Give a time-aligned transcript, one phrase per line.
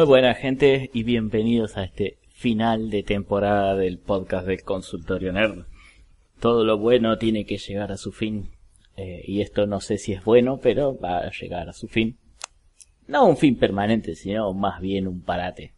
[0.00, 5.66] Muy buena gente y bienvenidos a este final de temporada del podcast del Consultorio Nerd.
[6.40, 8.48] Todo lo bueno tiene que llegar a su fin
[8.96, 12.16] eh, y esto no sé si es bueno, pero va a llegar a su fin.
[13.08, 15.74] No un fin permanente, sino más bien un parate.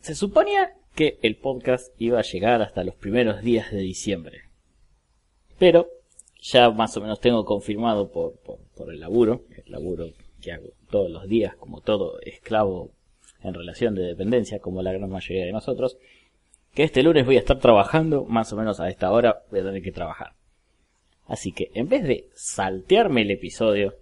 [0.00, 4.44] Se suponía que el podcast iba a llegar hasta los primeros días de diciembre.
[5.58, 5.88] Pero
[6.40, 10.06] ya más o menos tengo confirmado por, por, por el laburo, el laburo
[10.40, 12.92] que hago todos los días como todo esclavo
[13.42, 15.98] en relación de dependencia, como la gran mayoría de nosotros,
[16.74, 19.64] que este lunes voy a estar trabajando, más o menos a esta hora voy a
[19.64, 20.32] tener que trabajar.
[21.26, 23.96] Así que en vez de saltearme el episodio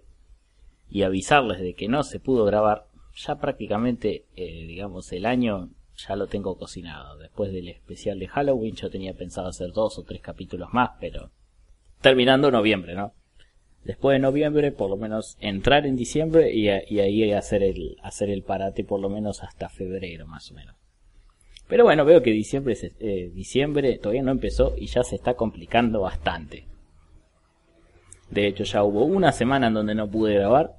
[0.89, 6.15] y avisarles de que no se pudo grabar, ya prácticamente, eh, digamos, el año ya
[6.15, 7.17] lo tengo cocinado.
[7.17, 11.31] Después del especial de Halloween yo tenía pensado hacer dos o tres capítulos más, pero
[12.01, 13.13] terminando noviembre, ¿no?
[13.87, 18.43] Después de noviembre, por lo menos entrar en diciembre y, ahí hacer el, hacer el
[18.43, 20.75] parate por lo menos hasta febrero más o menos.
[21.69, 26.01] Pero bueno, veo que diciembre, eh, diciembre todavía no empezó y ya se está complicando
[26.01, 26.65] bastante.
[28.29, 30.75] De hecho ya hubo una semana en donde no pude grabar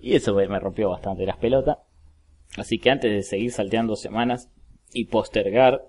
[0.00, 1.78] y eso me rompió bastante las pelotas.
[2.56, 4.50] Así que antes de seguir salteando semanas
[4.94, 5.84] y postergar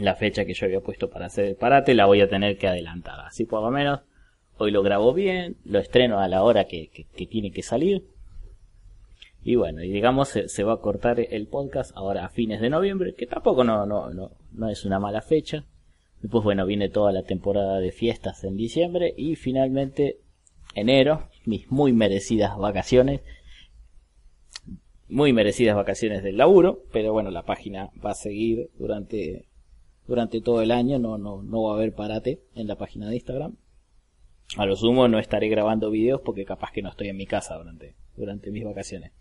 [0.00, 2.66] la fecha que yo había puesto para hacer el parate, la voy a tener que
[2.66, 3.20] adelantar.
[3.20, 4.00] Así por lo menos
[4.58, 8.04] Hoy lo grabo bien, lo estreno a la hora que, tiene que salir.
[9.44, 13.14] Y bueno, y digamos se, va a cortar el podcast ahora a fines de noviembre,
[13.14, 15.64] que tampoco no, no, no, no es una mala fecha.
[16.20, 20.20] Después bueno, viene toda la temporada de fiestas en diciembre y finalmente
[20.74, 23.22] enero, mis muy merecidas vacaciones.
[25.08, 29.46] Muy merecidas vacaciones del laburo, pero bueno, la página va a seguir durante
[30.06, 33.16] durante todo el año, no no no va a haber parate en la página de
[33.16, 33.56] Instagram.
[34.56, 37.56] A lo sumo no estaré grabando videos porque capaz que no estoy en mi casa
[37.56, 39.12] durante, durante mis vacaciones.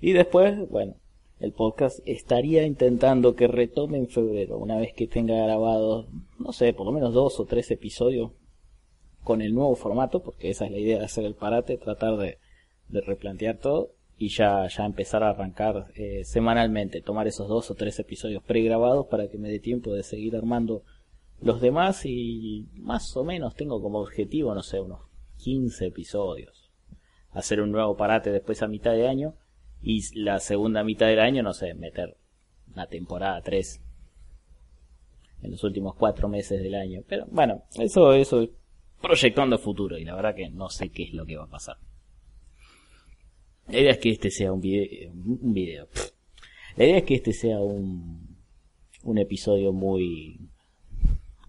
[0.00, 0.96] Y después, bueno,
[1.40, 6.06] el podcast estaría intentando que retome en febrero, una vez que tenga grabado,
[6.38, 8.32] no sé, por lo menos dos o tres episodios
[9.22, 12.38] con el nuevo formato, porque esa es la idea de hacer el parate, tratar de,
[12.88, 17.74] de replantear todo y ya, ya empezar a arrancar eh, semanalmente, tomar esos dos o
[17.74, 20.82] tres episodios pregrabados para que me dé tiempo de seguir armando
[21.44, 25.00] los demás y más o menos tengo como objetivo, no sé, unos
[25.36, 26.70] 15 episodios.
[27.32, 29.34] Hacer un nuevo parate después a mitad de año
[29.82, 32.16] y la segunda mitad del año, no sé, meter
[32.72, 33.82] una temporada 3
[35.42, 37.02] en los últimos cuatro meses del año.
[37.06, 38.48] Pero bueno, eso, eso
[39.02, 41.76] proyectando futuro y la verdad que no sé qué es lo que va a pasar.
[43.68, 45.88] La idea es que este sea un video, un video.
[46.76, 48.38] La idea es que este sea un,
[49.02, 50.40] un episodio muy,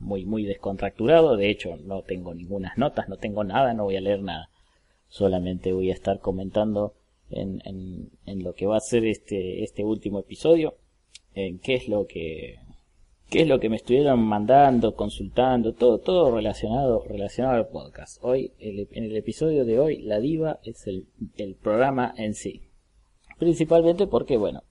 [0.06, 1.36] muy, muy descontracturado.
[1.36, 4.50] De hecho, no tengo ninguna notas, no tengo nada, no voy a leer nada.
[5.10, 6.94] Solamente voy a estar comentando
[7.30, 10.76] en, en, en lo que va a ser este, este último episodio,
[11.34, 12.60] en qué es lo que,
[13.30, 18.20] qué es lo que me estuvieron mandando, consultando, todo, todo relacionado, relacionado al podcast.
[18.22, 21.08] Hoy, en el episodio de hoy, la diva es el,
[21.38, 22.62] el programa en sí.
[23.40, 24.64] Principalmente porque, bueno,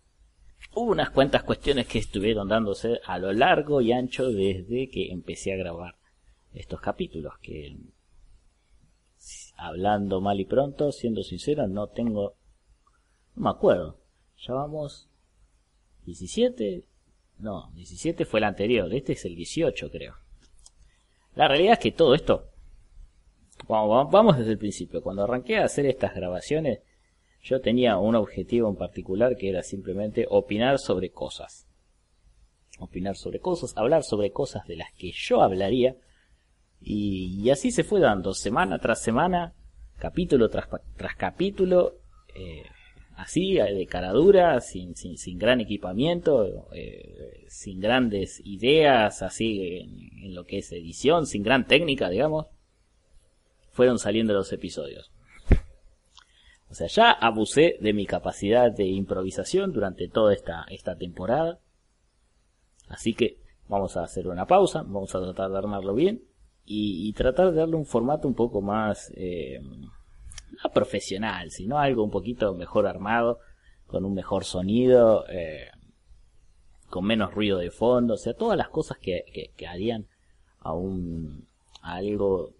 [0.74, 5.56] unas cuantas cuestiones que estuvieron dándose a lo largo y ancho desde que empecé a
[5.56, 5.96] grabar
[6.52, 7.76] estos capítulos que
[9.56, 12.34] hablando mal y pronto siendo sincero no tengo
[13.36, 13.98] no me acuerdo.
[14.38, 15.08] Ya vamos
[16.06, 16.84] 17
[17.38, 20.14] no 17 fue el anterior este es el 18 creo.
[21.34, 22.50] La realidad es que todo esto
[23.66, 25.02] vamos desde el principio.
[25.02, 26.80] Cuando arranqué a hacer estas grabaciones
[27.44, 31.66] yo tenía un objetivo en particular que era simplemente opinar sobre cosas.
[32.78, 35.94] opinar sobre cosas, hablar sobre cosas de las que yo hablaría.
[36.80, 39.54] Y, así se fue dando, semana tras semana,
[39.98, 41.94] capítulo tras, tras capítulo,
[42.34, 42.64] eh,
[43.16, 49.78] así, de cara dura, sin, sin, sin gran equipamiento, eh, sin grandes ideas, así
[50.22, 52.46] en, lo que es edición, sin gran técnica, digamos,
[53.70, 55.13] fueron saliendo los episodios.
[56.74, 61.60] O sea, ya abusé de mi capacidad de improvisación durante toda esta, esta temporada.
[62.88, 63.38] Así que
[63.68, 66.24] vamos a hacer una pausa, vamos a tratar de armarlo bien
[66.64, 72.10] y, tratar de darle un formato un poco más, eh, no profesional, sino algo un
[72.10, 73.38] poquito mejor armado,
[73.86, 75.68] con un mejor sonido, eh,
[76.90, 80.08] con menos ruido de fondo, o sea, todas las cosas que, que, harían
[80.58, 81.46] a un
[81.82, 82.52] a algo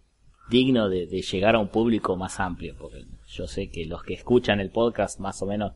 [0.48, 4.60] digno de, llegar a un público más amplio, porque yo sé que los que escuchan
[4.60, 5.72] el podcast más o menos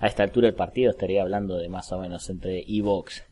[0.00, 3.24] a esta altura del partido estaría hablando de más o menos entre Evox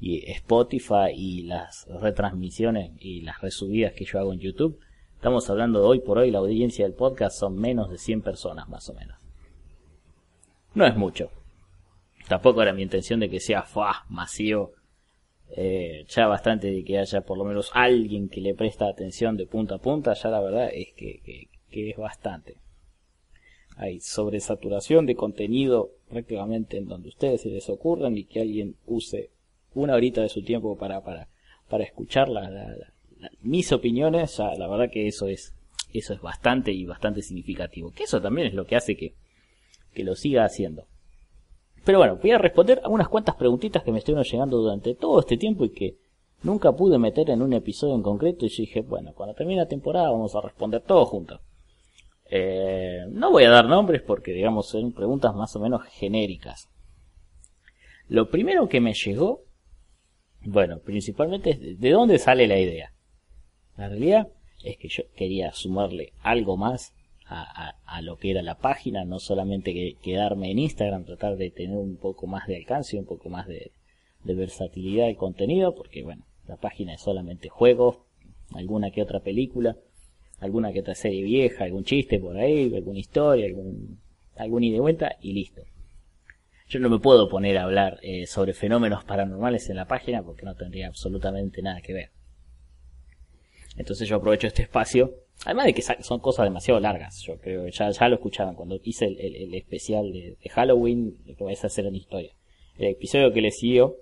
[0.00, 4.78] y Spotify y las retransmisiones y las resubidas que yo hago en YouTube,
[5.14, 8.68] estamos hablando de hoy por hoy la audiencia del podcast son menos de 100 personas
[8.68, 9.18] más o menos.
[10.74, 11.30] No es mucho.
[12.28, 14.04] Tampoco era mi intención de que sea ¡fua!
[14.08, 14.72] masivo.
[15.56, 19.46] Eh, ya bastante de que haya por lo menos alguien que le presta atención de
[19.46, 22.56] punta a punta, ya la verdad es que, que, es bastante.
[23.76, 29.30] Hay sobresaturación de contenido prácticamente en donde ustedes se les ocurran y que alguien use
[29.74, 31.28] una horita de su tiempo para, para,
[31.68, 32.28] para escuchar
[33.40, 35.54] mis opiniones, la verdad que eso es,
[35.92, 37.92] eso es bastante y bastante significativo.
[37.92, 39.14] Que eso también es lo que hace que,
[39.94, 40.86] que lo siga haciendo.
[41.88, 45.20] Pero bueno, voy a responder a unas cuantas preguntitas que me estuvieron llegando durante todo
[45.20, 45.96] este tiempo y que
[46.42, 49.68] nunca pude meter en un episodio en concreto y yo dije, bueno, cuando termine la
[49.68, 51.40] temporada vamos a responder todos juntos.
[52.26, 56.68] Eh, no voy a dar nombres porque, digamos, son preguntas más o menos genéricas.
[58.06, 59.44] Lo primero que me llegó
[60.42, 62.92] bueno, principalmente de dónde sale la idea.
[63.78, 64.28] La realidad
[64.62, 66.92] es que yo quería sumarle algo más
[67.28, 71.96] a, lo que era la página, no solamente quedarme en Instagram, tratar de tener un
[71.96, 73.72] poco más de alcance, un poco más de,
[74.24, 77.98] de versatilidad del contenido, porque bueno, la página es solamente juegos,
[78.52, 79.76] alguna que otra película,
[80.40, 83.98] alguna que otra serie vieja, algún chiste por ahí, alguna historia, algún,
[84.36, 85.62] algún ida y vuelta y listo.
[86.68, 90.44] Yo no me puedo poner a hablar eh, sobre fenómenos paranormales en la página porque
[90.44, 92.10] no tendría absolutamente nada que ver.
[93.76, 97.90] Entonces yo aprovecho este espacio, además de que son cosas demasiado largas, yo creo ya,
[97.90, 102.32] ya lo escuchaban cuando hice el, especial de, Halloween, que vais a hacer en historia.
[102.76, 103.96] El episodio que le siguió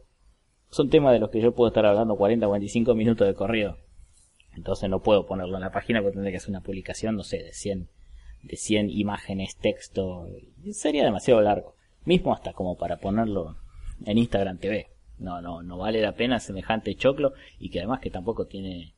[0.71, 3.79] son temas de los que yo puedo estar hablando 40 o 45 minutos de corrido.
[4.55, 7.39] Entonces no puedo ponerlo en la página porque tendría que hacer una publicación, no sé,
[7.39, 7.89] de 100,
[8.43, 10.29] de 100 imágenes, texto.
[10.73, 13.57] Sería demasiado largo mismo hasta como para ponerlo
[14.07, 14.89] en Instagram TV.
[15.19, 18.95] No, no, no vale la pena semejante choclo y que además que tampoco tiene,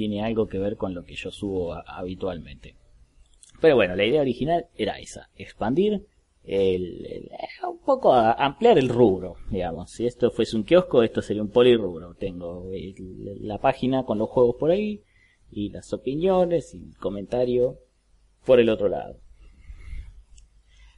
[0.00, 2.74] tiene algo que ver con lo que yo subo habitualmente.
[3.60, 6.06] Pero bueno, la idea original era esa, expandir
[6.42, 7.28] el,
[7.68, 9.90] un poco ampliar el rubro, digamos.
[9.90, 12.14] Si esto fuese un kiosco, esto sería un polirrubro.
[12.14, 12.64] Tengo
[13.42, 15.02] la página con los juegos por ahí
[15.52, 17.76] y las opiniones y comentario
[18.46, 19.18] por el otro lado.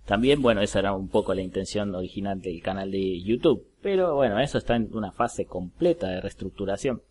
[0.06, 3.66] También, bueno, esa era un poco la intención original del canal de YouTube.
[3.80, 7.02] Pero bueno, eso está en una fase completa de reestructuración.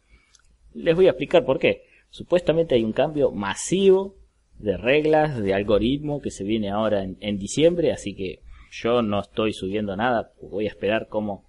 [0.73, 1.83] Les voy a explicar por qué.
[2.09, 4.15] Supuestamente hay un cambio masivo
[4.59, 8.41] de reglas, de algoritmo que se viene ahora en, diciembre, así que
[8.71, 11.45] yo no estoy subiendo nada, voy a esperar cómo,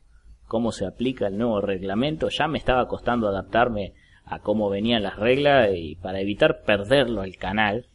[0.49, 2.28] cómo se aplica el nuevo reglamento.
[2.30, 3.94] Ya me estaba costando adaptarme
[4.25, 7.87] a cómo venían las reglas y para evitar perderlo al canal,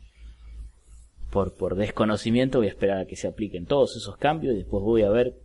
[1.32, 4.84] por, por desconocimiento voy a esperar a que se apliquen todos esos cambios y después
[4.84, 5.36] voy a ver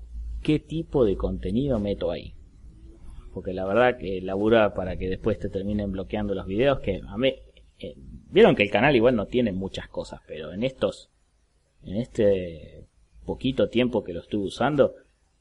[0.42, 2.34] qué tipo de contenido meto ahí.
[3.32, 7.16] Porque la verdad que labura para que después te terminen bloqueando los videos que a
[7.16, 7.34] mí...
[7.78, 7.94] Eh,
[8.30, 11.10] vieron que el canal igual no tiene muchas cosas, pero en estos...
[11.84, 12.86] En este
[13.24, 14.94] poquito tiempo que lo estuve usando,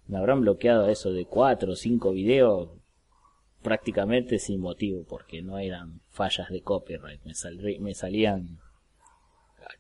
[0.08, 2.70] me habrán bloqueado eso de 4 o 5 videos
[3.62, 8.60] prácticamente sin motivo, porque no eran fallas de copyright, me, me salían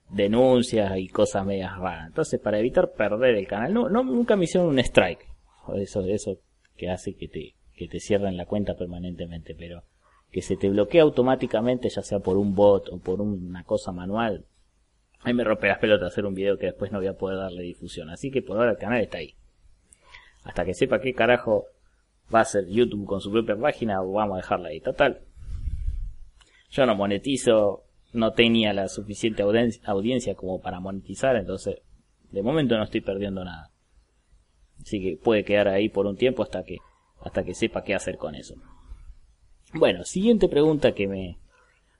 [0.09, 2.07] denuncias y cosas medias raras.
[2.07, 5.27] Entonces, para evitar perder el canal, no, no nunca me hicieron un strike.
[5.75, 6.37] Eso, eso
[6.75, 9.81] que hace que te, que te cierren la cuenta permanentemente, pero
[10.29, 14.45] que se te bloquea automáticamente, ya sea por un bot o por una cosa manual.
[15.21, 17.63] Ahí me rompe las pelotas hacer un video que después no voy a poder darle
[17.63, 18.11] difusión.
[18.11, 19.33] Así que por ahora el canal está ahí.
[20.43, 21.65] Hasta que sepa qué carajo
[22.31, 24.79] va a ser YouTube con su propia página, vamos a dejarla ahí.
[24.79, 25.21] Total.
[26.69, 31.81] Yo no monetizo, no tenía la suficiente audiencia como para monetizar, entonces
[32.29, 33.71] de momento no estoy perdiendo nada.
[34.79, 36.77] Así que puede quedar ahí por un tiempo hasta que
[37.21, 38.55] hasta que sepa qué hacer con eso.
[39.73, 41.39] Bueno, siguiente pregunta que me,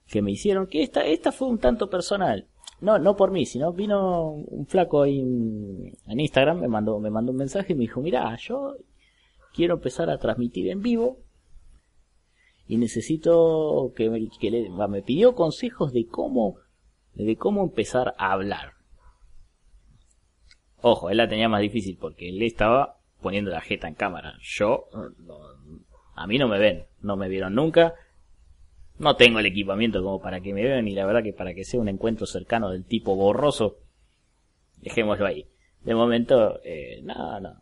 [0.07, 2.47] que me hicieron, que esta, esta fue un tanto personal.
[2.81, 7.31] No, no por mí, sino vino un flaco ahí en, Instagram, me mandó, me mandó
[7.31, 8.75] un mensaje y me dijo, mira, yo
[9.53, 11.19] quiero empezar a transmitir en vivo
[12.67, 16.57] y necesito que, me, que le, me pidió consejos de cómo,
[17.13, 18.73] de cómo empezar a hablar.
[20.81, 24.35] Ojo, él la tenía más difícil porque él estaba poniendo la jeta en cámara.
[24.41, 24.87] Yo,
[26.15, 27.95] a mí no me ven, no me vieron nunca.
[28.99, 31.63] No tengo el equipamiento como para que me vean y la verdad que para que
[31.63, 33.77] sea un encuentro cercano del tipo borroso,
[34.77, 35.47] dejémoslo ahí.
[35.83, 37.55] De momento, eh, no, no,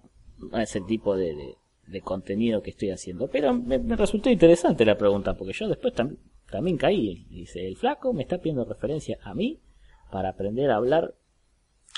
[0.51, 1.55] no es el tipo de,
[1.87, 3.29] de, contenido que estoy haciendo.
[3.29, 5.93] Pero me, resultó interesante la pregunta porque yo después
[6.49, 7.25] también caí.
[7.29, 9.59] Dice, el flaco me está pidiendo referencia a mí
[10.11, 11.13] para aprender a hablar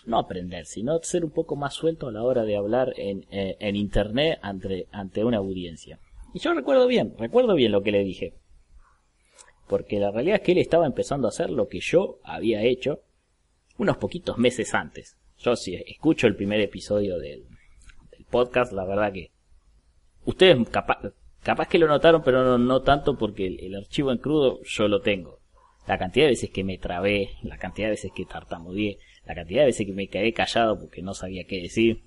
[0.06, 3.58] no aprender, sino ser un poco más suelto a la hora de hablar en, eh,
[3.60, 6.00] en internet ante, ante una audiencia.
[6.34, 8.34] Y yo recuerdo bien, recuerdo bien lo que le dije.
[9.68, 13.02] Porque la realidad es que él estaba empezando a hacer lo que yo había hecho
[13.78, 15.18] unos poquitos meses antes.
[15.38, 17.46] Yo si escucho el primer episodio del,
[18.30, 19.32] podcast, la verdad que
[20.24, 21.00] ustedes capaz,
[21.44, 24.88] capaz que lo notaron, pero no, no tanto porque el, el, archivo en crudo yo
[24.88, 25.40] lo tengo.
[25.86, 29.00] La cantidad de veces que me trabé, la cantidad de veces que tartamudeé,
[29.32, 32.02] la cantidad de veces que me quedé callado porque no sabía qué decir.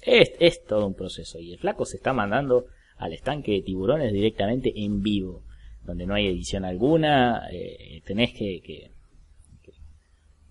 [0.00, 4.12] Es, es todo un proceso y el flaco se está mandando al estanque de tiburones
[4.12, 5.42] directamente en vivo,
[5.82, 8.90] donde no hay edición alguna, eh, tenés que, que,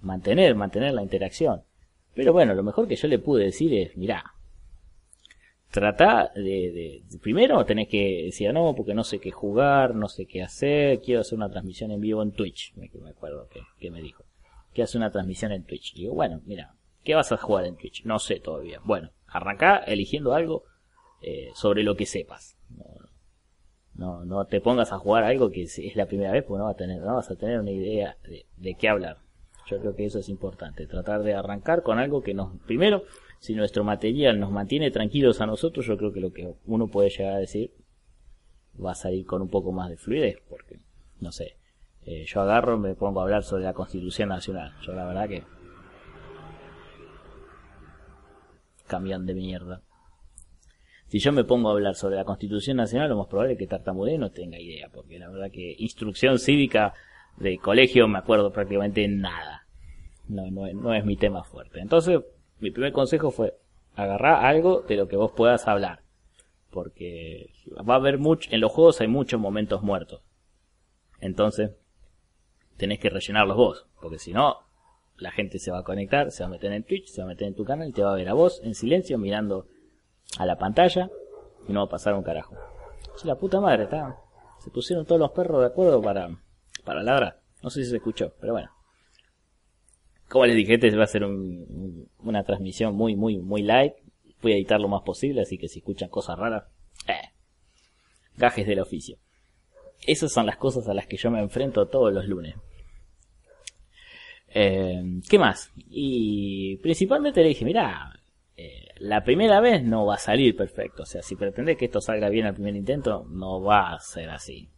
[0.02, 1.62] mantener, mantener la interacción.
[2.14, 4.34] Pero bueno, lo mejor que yo le pude decir es, mirá,
[5.72, 10.44] trata de, primero tenés que decir no porque no sé qué jugar no sé qué
[10.44, 14.24] hacer quiero hacer una transmisión en vivo en Twitch me, acuerdo que, me dijo
[14.74, 15.94] que hace una transmisión en Twitch.
[15.94, 18.04] Digo, bueno, mira, ¿qué vas a jugar en Twitch?
[18.06, 18.80] No sé todavía.
[18.84, 20.64] Bueno, arranca eligiendo algo
[21.22, 22.58] eh, sobre lo que sepas.
[23.96, 26.74] No, no, te pongas a jugar algo que es, la primera vez, porque no, vas
[26.74, 29.20] a tener, no vas a tener una idea de, de qué hablar.
[29.68, 33.04] Yo creo que eso es importante, tratar de arrancar con algo que nos, primero,
[33.40, 37.10] si nuestro material nos mantiene tranquilos a nosotros, yo creo que lo que uno puede
[37.10, 37.72] llegar a decir
[38.84, 40.80] va a salir con un poco más de fluidez, porque,
[41.20, 41.56] no sé,
[42.06, 44.74] eh, yo agarro, me pongo a hablar sobre la Constitución Nacional.
[44.82, 45.44] Yo la verdad que...
[48.88, 49.82] Cambian de mierda.
[51.08, 53.68] Si yo me pongo a hablar sobre la Constitución Nacional, lo más probable es que
[53.68, 56.94] Tartamudé no tenga idea, porque la verdad que instrucción cívica
[57.38, 59.66] de colegio me acuerdo prácticamente nada.
[60.28, 61.80] No, no, no es mi tema fuerte.
[61.80, 62.20] Entonces,
[62.60, 63.54] mi primer consejo fue
[63.96, 66.02] agarrar algo de lo que vos puedas hablar.
[66.72, 67.52] Porque
[67.88, 70.22] va a haber mucho, en los juegos hay muchos momentos muertos.
[71.20, 71.72] Entonces,
[72.78, 74.58] tenés que rellenarlos vos, porque si no,
[75.18, 77.28] la gente se va a conectar, se va a meter en Twitch, se va a
[77.30, 79.68] meter en tu canal y te va a ver a vos en silencio mirando
[80.38, 81.10] a la pantalla
[81.68, 82.56] y no va a pasar un carajo.
[83.16, 84.18] Si la puta madre está,
[84.60, 86.30] se pusieron todos los perros de acuerdo para,
[86.84, 87.42] para ladrar.
[87.62, 88.70] No sé si se escuchó, pero bueno.
[90.30, 93.94] Como les dije, este va a ser una transmisión muy, muy, muy light.
[94.42, 96.66] Voy a editar lo más posible, así que si escuchan cosas raras,
[97.08, 97.30] eh,
[98.36, 99.18] gajes del oficio.
[100.06, 102.56] Esas son las cosas a las que yo me enfrento todos los lunes.
[104.56, 105.72] Eh, ¿Qué más?
[105.76, 108.20] Y principalmente le dije, mira,
[108.56, 111.04] eh, la primera vez no va a salir perfecto.
[111.04, 114.30] O sea, si pretendes que esto salga bien al primer intento, no va a ser
[114.30, 114.70] así.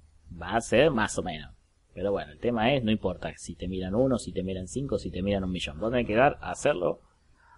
[0.41, 1.51] Va a ser más o menos.
[1.93, 4.97] Pero bueno, el tema es, no importa si te miran uno, si te miran cinco,
[4.97, 5.79] si te miran un millón.
[5.79, 7.01] Vos tenés que dar a hacerlo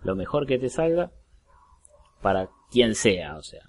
[0.04, 1.12] lo mejor que te salga
[2.22, 3.38] para quien sea.
[3.38, 3.64] O sea,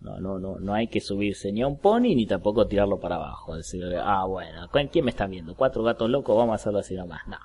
[0.00, 3.16] no, no, no, no hay que subirse ni a un pony ni tampoco tirarlo para
[3.16, 3.56] abajo.
[3.56, 5.54] Decir, ah, bueno, ¿quién me está viendo?
[5.56, 7.26] Cuatro gatos locos, vamos a hacerlo así nomás.
[7.26, 7.38] No.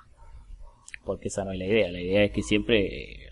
[1.04, 1.90] Porque esa no es la idea.
[1.90, 3.28] La idea es que siempre eh,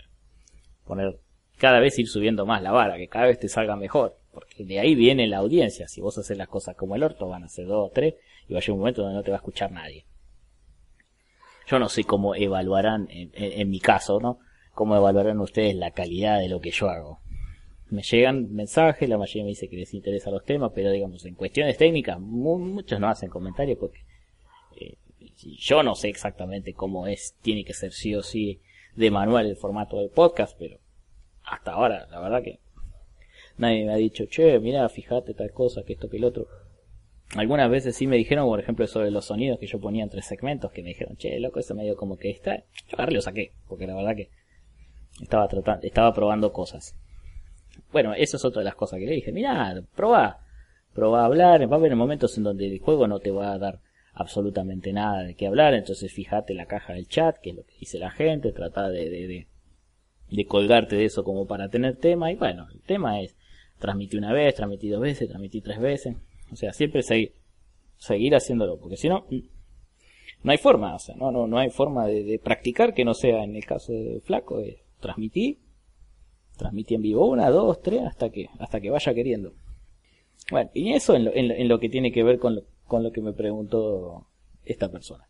[0.85, 1.19] poner,
[1.57, 4.17] cada vez ir subiendo más la vara, que cada vez te salga mejor.
[4.33, 5.87] Porque de ahí viene la audiencia.
[5.87, 8.15] Si vos haces las cosas como el orto, van a ser dos o tres,
[8.49, 10.05] y va a llegar un momento donde no te va a escuchar nadie.
[11.65, 14.39] Yo no sé cómo evaluarán, en mi caso, ¿no?
[14.73, 17.23] Cómo evaluarán ustedes la calidad de lo que yo hago
[17.93, 21.35] me llegan mensajes, la mayoría me dice que les interesa los temas, pero digamos, en
[21.35, 23.99] cuestiones técnicas, muchos no hacen comentarios porque
[24.79, 24.97] eh,
[25.59, 28.61] yo no sé exactamente cómo es, tiene que ser sí o sí
[28.95, 30.79] de manual el formato del podcast, pero
[31.43, 32.59] hasta ahora, la verdad que
[33.57, 36.47] nadie me ha dicho, che, mira, fíjate tal cosa, que esto, que el otro.
[37.35, 40.71] Algunas veces sí me dijeron, por ejemplo, sobre los sonidos que yo ponía entre segmentos,
[40.71, 42.63] que me dijeron, che, loco, eso medio como que está.
[42.87, 44.29] Yo agarré lo saqué, porque la verdad que
[45.21, 46.95] estaba tratando, estaba probando cosas.
[47.91, 49.31] Bueno, eso es otra de las cosas que le dije.
[49.31, 50.39] Mira, probá,
[50.93, 51.71] probá a hablar.
[51.71, 53.79] Va a haber momentos en donde el juego no te va a dar
[54.13, 55.73] absolutamente nada de qué hablar.
[55.73, 58.51] Entonces fíjate la caja del chat, que es lo que dice la gente.
[58.51, 59.47] Trata de, de,
[60.29, 62.31] de, colgarte de eso como para tener tema.
[62.31, 63.35] Y bueno, el tema es
[63.79, 66.15] transmití una vez, transmití dos veces, transmití tres veces.
[66.51, 67.33] O sea, siempre seguir,
[67.97, 69.25] seguir haciéndolo, porque si no,
[70.43, 73.43] no hay forma, o sea, no, no, no hay forma de, practicar que no sea
[73.43, 75.59] en el caso de Flaco, de transmití,
[76.57, 79.53] transmití en vivo una, dos, tres, hasta que, hasta que vaya queriendo.
[80.51, 83.11] Bueno, y eso en lo, en lo, que tiene que ver con lo, con lo
[83.11, 84.27] que me preguntó
[84.65, 85.27] esta persona.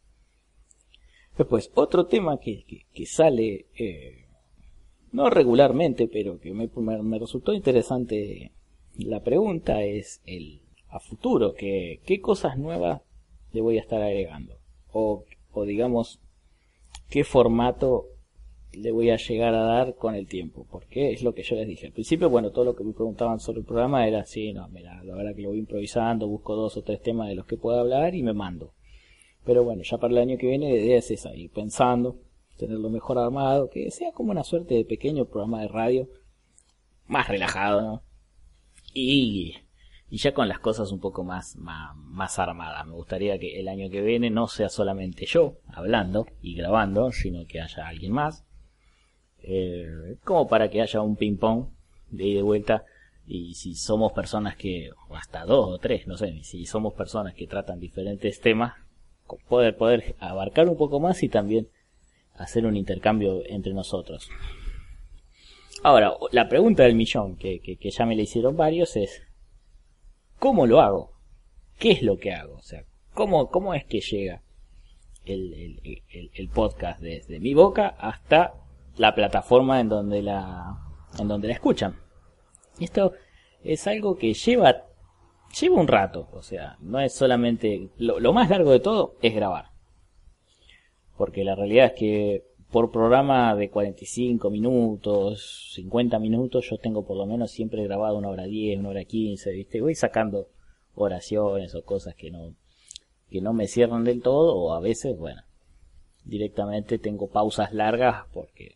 [1.38, 4.26] Después, otro tema que, que, sale, eh,
[5.12, 8.52] no regularmente, pero que me, me, resultó interesante
[8.98, 13.02] la pregunta es el a futuro, que, qué cosas nuevas
[13.52, 14.60] le voy a estar agregando.
[14.92, 16.20] O, o digamos,
[17.10, 18.13] qué formato
[18.74, 21.68] le voy a llegar a dar con el tiempo, porque es lo que yo les
[21.68, 21.88] dije.
[21.88, 25.04] Al principio, bueno, todo lo que me preguntaban sobre el programa era así, no, mira,
[25.04, 27.80] la verdad que lo voy improvisando, busco dos o tres temas de los que pueda
[27.80, 28.74] hablar y me mando.
[29.46, 32.20] Pero bueno, ya para el año que viene la idea es esa, ir pensando,
[32.58, 36.10] tenerlo mejor armado, que sea como una suerte de pequeño programa de radio,
[37.08, 38.04] más relajado, ¿no?
[38.94, 39.56] Y,
[40.10, 42.86] y ya con las cosas un poco más, más, más armadas.
[42.86, 47.46] Me gustaría que el año que viene no sea solamente yo hablando y grabando, sino
[47.46, 48.46] que haya alguien más.
[49.44, 51.66] Eh, como para que haya un ping pong
[52.10, 52.86] de ida y de vuelta
[53.26, 57.34] y si somos personas que, o hasta dos o tres, no sé, si somos personas
[57.34, 58.74] que tratan diferentes temas,
[59.48, 61.70] poder, poder abarcar un poco más y también
[62.36, 64.30] hacer un intercambio entre nosotros.
[65.84, 69.24] Ahora, la pregunta del millón, que, que, ya me le hicieron varios, es,
[70.40, 71.14] ¿cómo lo hago?
[71.80, 72.56] ¿Qué es lo que hago?
[72.56, 72.84] O sea,
[73.14, 74.42] ¿cómo, cómo es que llega
[75.26, 75.80] el,
[76.12, 78.54] el, el, podcast desde mi boca hasta
[78.98, 80.78] la plataforma en donde la,
[81.20, 81.96] en donde la escuchan?
[82.80, 83.14] Esto
[83.64, 84.84] es algo que lleva
[85.60, 87.90] lleva un rato, o sea, no es solamente...
[87.98, 89.68] Lo, más largo de todo es grabar.
[91.18, 97.18] Porque la realidad es que por programa de 45 minutos, 50 minutos, yo tengo por
[97.18, 99.82] lo menos siempre grabado una hora 10, una hora 15, ¿viste?
[99.82, 100.48] Voy sacando
[100.96, 102.56] oraciones o cosas que no,
[103.30, 105.44] que no me cierran del todo, o a veces, bueno,
[106.26, 108.76] directamente tengo pausas largas porque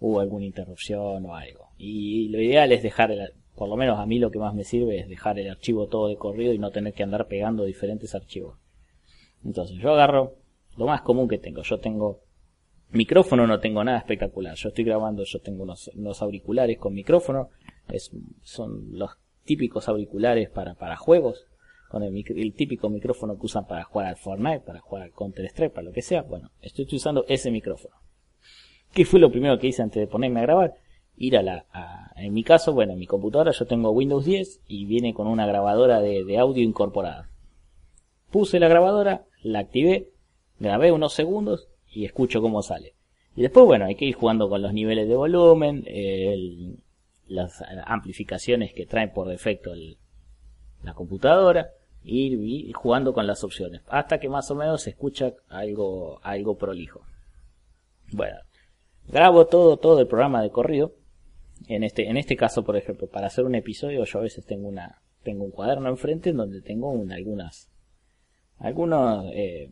[0.00, 1.68] hubo alguna interrupción o algo.
[1.78, 4.64] Y lo ideal es dejar el, por lo menos a mí lo que más me
[4.64, 8.14] sirve es dejar el archivo todo de corrido y no tener que andar pegando diferentes
[8.14, 8.58] archivos.
[9.44, 10.34] Entonces yo agarro
[10.76, 11.62] lo más común que tengo.
[11.62, 12.20] Yo tengo
[12.90, 14.54] micrófono, no tengo nada espectacular.
[14.56, 17.50] Yo estoy grabando, yo tengo unos, auriculares con micrófono.
[17.88, 18.10] Es,
[18.42, 19.10] son los
[19.44, 21.46] típicos auriculares para, para juegos.
[21.90, 25.44] Con el, el, típico micrófono que usan para jugar al Fortnite, para jugar al Counter
[25.46, 26.22] Strike, para lo que sea.
[26.22, 27.96] Bueno, estoy usando ese micrófono.
[28.92, 30.74] ¿Qué fue lo primero que hice antes de ponerme a grabar?
[31.20, 31.66] ir a la...
[32.16, 35.46] en mi caso, bueno, en mi computadora yo tengo Windows 10 y viene con una
[35.46, 37.28] grabadora de, audio incorporada.
[38.30, 40.08] Puse la grabadora, la activé,
[40.58, 42.94] grabé unos segundos y escucho cómo sale.
[43.36, 45.84] Y después, bueno, hay que ir jugando con los niveles de volumen,
[47.28, 49.72] las amplificaciones que trae por defecto
[50.82, 51.70] la computadora,
[52.02, 56.56] ir, ir, jugando con las opciones, hasta que más o menos se escucha algo, algo
[56.56, 57.02] prolijo.
[58.12, 58.38] Bueno,
[59.10, 60.94] grabo todo, todo el programa de corrido,
[61.68, 64.68] en este, en este caso, por ejemplo, para hacer un episodio, yo a veces tengo
[64.68, 67.70] una, tengo un cuaderno enfrente en donde tengo algunas,
[68.58, 69.70] algunos, eh,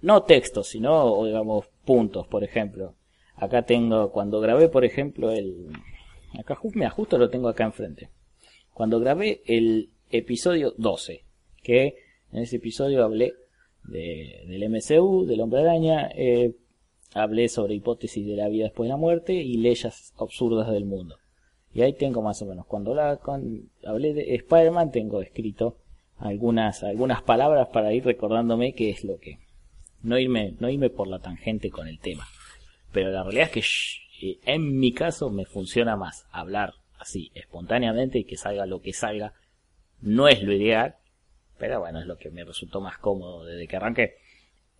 [0.00, 2.94] no textos, sino, digamos, puntos, por ejemplo.
[3.36, 5.68] Acá tengo, cuando grabé, por ejemplo, el,
[6.38, 8.10] acá me ajusto, lo tengo acá enfrente.
[8.72, 11.24] Cuando grabé el episodio 12,
[11.62, 11.96] que
[12.32, 13.34] en ese episodio hablé
[13.84, 16.54] de, del MCU, del Hombre Araña, eh,
[17.14, 21.18] hablé sobre hipótesis de la vida después de la muerte y leyes absurdas del mundo.
[21.72, 23.20] Y ahí tengo más o menos, cuando la,
[23.86, 25.78] hablé de Spider-Man tengo escrito
[26.18, 29.38] algunas, algunas palabras para ir recordándome qué es lo que...
[30.02, 32.26] No irme, no irme por la tangente con el tema.
[32.92, 38.18] Pero la realidad es que eh, en mi caso me funciona más hablar así, espontáneamente
[38.18, 39.32] y que salga lo que salga.
[40.02, 40.96] No es lo ideal,
[41.58, 44.16] pero bueno, es lo que me resultó más cómodo desde que arranqué.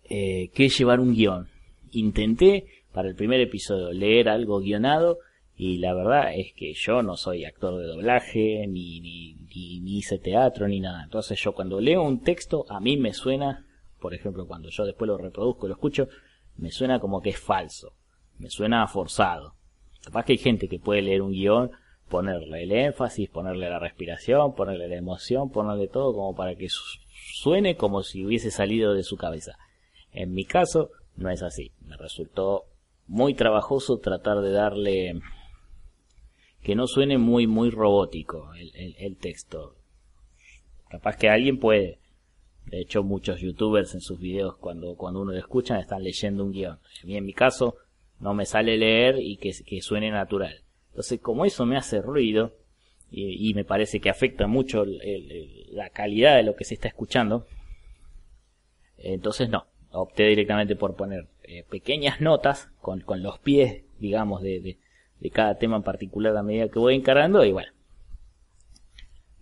[0.07, 1.49] Eh, que llevar un guion
[1.95, 5.19] intenté para el primer episodio leer algo guionado
[5.57, 9.35] y la verdad es que yo no soy actor de doblaje, ni, ni,
[9.79, 11.03] ni, hice teatro, ni nada.
[11.03, 13.65] Entonces yo cuando leo un texto, a mí me suena,
[13.99, 16.09] por ejemplo, cuando yo después lo reproduzco, lo escucho,
[16.57, 17.93] me suena como que es falso,
[18.37, 19.55] me suena forzado.
[20.03, 21.71] Capaz que hay gente que puede leer un guion,
[22.09, 27.75] ponerle el énfasis, ponerle la respiración, ponerle la emoción, ponerle todo como para que suene
[27.77, 29.57] como si hubiese salido de su cabeza.
[30.11, 31.71] En mi caso, no es así.
[31.85, 32.65] Me resultó
[33.07, 35.21] muy trabajoso tratar de darle
[36.61, 39.75] que no suene muy muy robótico el, texto.
[40.89, 41.99] Capaz que alguien puede.
[42.65, 46.51] De hecho, muchos youtubers en sus videos, cuando, cuando uno lo escucha, están leyendo un
[46.51, 46.73] guion.
[46.73, 47.75] A mí, en mi caso,
[48.19, 50.63] no me sale leer y que, que suene natural.
[50.89, 52.53] Entonces, como eso me hace ruido,
[53.11, 57.47] y, me parece que afecta mucho la calidad de lo que se está escuchando.
[58.97, 64.77] Entonces no, opté directamente por poner eh, pequeñas notas con, con, los pies, digamos, de,
[65.19, 67.71] de, cada tema en particular a medida que voy encarando y bueno,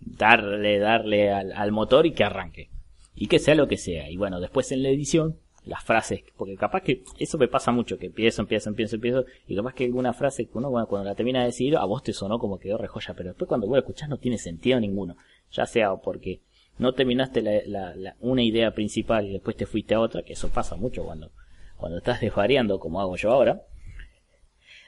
[0.00, 2.70] darle, darle al, motor y que arranque.
[3.14, 4.10] Y que sea lo que sea.
[4.10, 7.98] Y bueno, después en la edición las frases, porque capaz que eso me pasa mucho,
[7.98, 11.40] que empiezo, empiezo, empiezo, empiezo, y capaz que alguna frase que uno cuando la termina
[11.40, 14.10] de decir, a vos te sonó como quedó rejoya, pero después cuando vos la escuchás
[14.10, 15.16] no tiene sentido ninguno,
[15.50, 16.42] ya sea porque
[16.78, 20.76] no terminaste la, una idea principal y después te fuiste a otra, que eso pasa
[20.76, 21.30] mucho cuando,
[21.76, 23.62] cuando estás desvariando como hago yo ahora.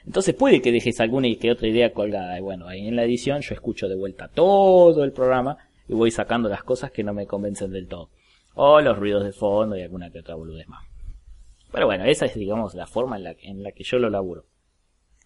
[0.05, 2.37] Entonces puede que dejes alguna y que otra idea colgada.
[2.37, 6.11] Y bueno, ahí en la edición yo escucho de vuelta todo el programa y voy
[6.11, 8.09] sacando las cosas que no me convencen del todo
[8.59, 10.83] o los ruidos de fondo y alguna que otra boludez más.
[11.71, 14.45] Pero bueno, esa es, digamos, la forma en la, en la que yo lo laburo.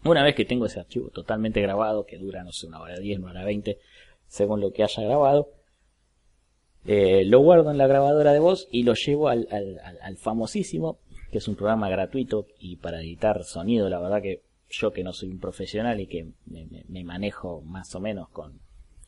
[0.04, 3.20] Una vez que tengo ese archivo totalmente grabado, que dura, no sé, una hora 10,
[3.20, 3.78] una hora 20,
[4.28, 5.50] según lo que haya grabado,
[6.86, 11.00] eh, lo guardo en la grabadora de voz y lo llevo al, al, al, famosísimo,
[11.32, 15.14] que es un programa gratuito y para editar sonido, la verdad que yo que no
[15.14, 18.60] soy un profesional y que me, manejo más o menos con,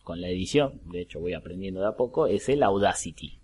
[0.03, 3.39] con la edición, de hecho voy aprendiendo de a poco, es el Audacity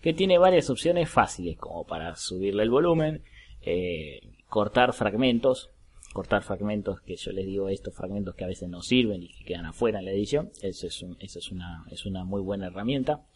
[0.00, 3.22] que tiene varias opciones fáciles, como para subirle el volumen,
[3.62, 5.70] eh, cortar fragmentos,
[6.12, 9.44] cortar fragmentos que yo les digo estos fragmentos que a veces no sirven y que
[9.44, 13.26] quedan afuera en la edición, eso es, es, una, es una muy buena herramienta.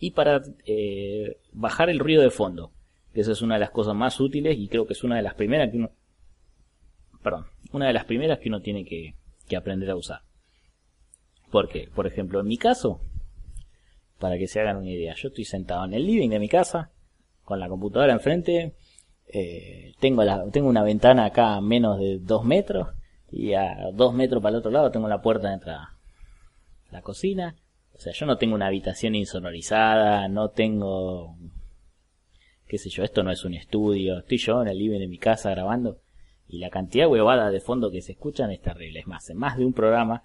[0.00, 2.72] Y para eh, bajar el ruido de fondo,
[3.12, 5.22] que esa es una de las cosas más útiles y creo que es una de
[5.22, 5.90] las primeras que uno,
[7.22, 9.14] perdón, una de las primeras que uno tiene que,
[9.48, 10.22] que aprender a usar.
[11.50, 13.00] Porque, por ejemplo, en mi caso,
[14.18, 15.14] para que se hagan una idea.
[15.14, 16.90] Yo estoy sentado en el living de mi casa,
[17.44, 18.74] con la computadora enfrente,
[19.26, 22.88] eh, tengo, la, tengo una ventana acá a menos de dos metros,
[23.30, 25.96] y a dos metros para el otro lado tengo la puerta de entrada.
[26.90, 27.56] La cocina,
[27.98, 31.36] o sea, yo no tengo una habitación insonorizada, no tengo,
[32.68, 35.18] qué sé yo, esto no es un estudio, estoy yo en el living de mi
[35.18, 35.98] casa grabando,
[36.46, 39.00] y la cantidad de huevadas de fondo que se escuchan es terrible.
[39.00, 40.22] Es más, en más de un programa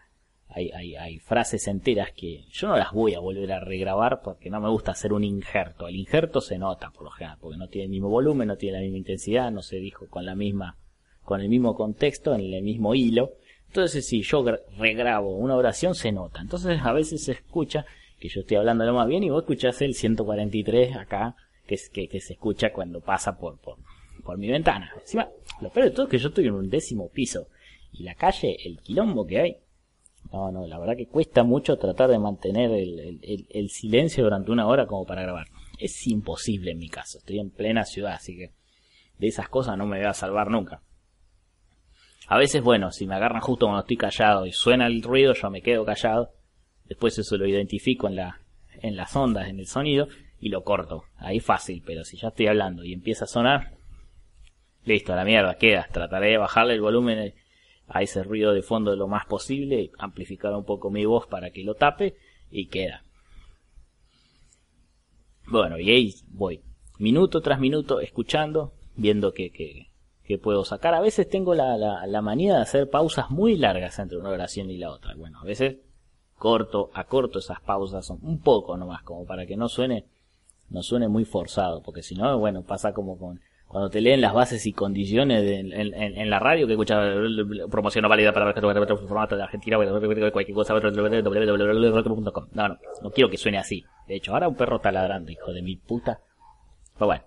[0.48, 4.52] hay, hay, hay, frases enteras que yo no las voy a volver a regrabar porque
[4.52, 5.88] no me gusta hacer un injerto.
[5.88, 8.78] El injerto se nota por lo general, porque no tiene el mismo volumen, no tiene
[8.78, 10.78] la misma intensidad, no se dijo con la misma,
[11.24, 13.32] con el mismo contexto, en el mismo hilo.
[13.74, 14.46] Entonces si yo
[14.78, 16.42] regrabo una oración se nota.
[16.42, 17.88] Entonces a veces se escucha
[18.20, 22.08] que yo estoy hablando lo más bien y vos escuchás el 143 acá que, que,
[22.08, 23.78] que se escucha cuando pasa por, por,
[24.24, 24.92] por mi ventana.
[25.02, 25.28] Encima,
[25.60, 27.48] lo peor de todo es que yo estoy en un décimo piso
[27.92, 29.58] y la calle, el quilombo que hay,
[30.32, 34.86] no, no, la verdad que cuesta mucho tratar de mantener el, silencio durante una hora
[34.86, 35.48] como para grabar.
[35.80, 38.52] Es imposible en mi caso, estoy en plena ciudad, así que
[39.18, 40.84] de esas cosas no me voy a salvar nunca.
[42.34, 45.52] A veces, bueno, si me agarran justo cuando estoy callado y suena el ruido, yo
[45.52, 46.32] me quedo callado.
[46.86, 48.40] Después eso lo identifico en, la,
[48.82, 50.08] en las ondas, en el sonido,
[50.40, 51.04] y lo corto.
[51.18, 53.74] Ahí fácil, pero si ya estoy hablando y empieza a sonar,
[54.84, 55.88] listo, a la mierda, queda.
[55.92, 57.36] Trataré de bajarle el volumen
[57.88, 61.64] a ese ruido de fondo lo más posible, amplificar un poco mi voz para que
[61.64, 62.16] lo tape
[62.50, 63.04] y queda.
[65.46, 66.62] Bueno, y ahí voy,
[66.98, 69.93] minuto tras minuto, escuchando, viendo que, que,
[70.42, 70.94] puedo sacar.
[70.94, 74.70] A veces tengo la, la, la, manía de hacer pausas muy largas entre una oración
[74.70, 75.14] y la otra.
[75.16, 75.78] Bueno, a veces
[76.38, 80.06] corto, a corto esas pausas, un poco nomás, como para que no suene,
[80.70, 83.40] no suene muy forzado, porque si no, bueno, pasa como con
[83.74, 86.96] cuando te leen las bases y condiciones en, la radio que escucha
[87.72, 89.78] promoción no válida para formato de Argentina,
[90.32, 92.48] cualquier cosa, www.com.
[92.52, 93.84] No, no, no quiero que suene así.
[94.08, 96.20] De hecho, ahora un perro está ladrando, hijo de mi puta.
[97.00, 97.24] Bueno,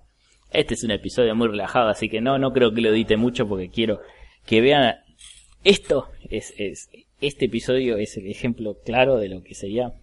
[0.50, 3.48] este es un episodio muy relajado, así que no, no creo que lo edite mucho
[3.48, 4.00] porque quiero
[4.44, 4.96] que vean.
[5.64, 6.88] Esto es, es,
[7.20, 9.94] este episodio es el ejemplo claro de lo que sería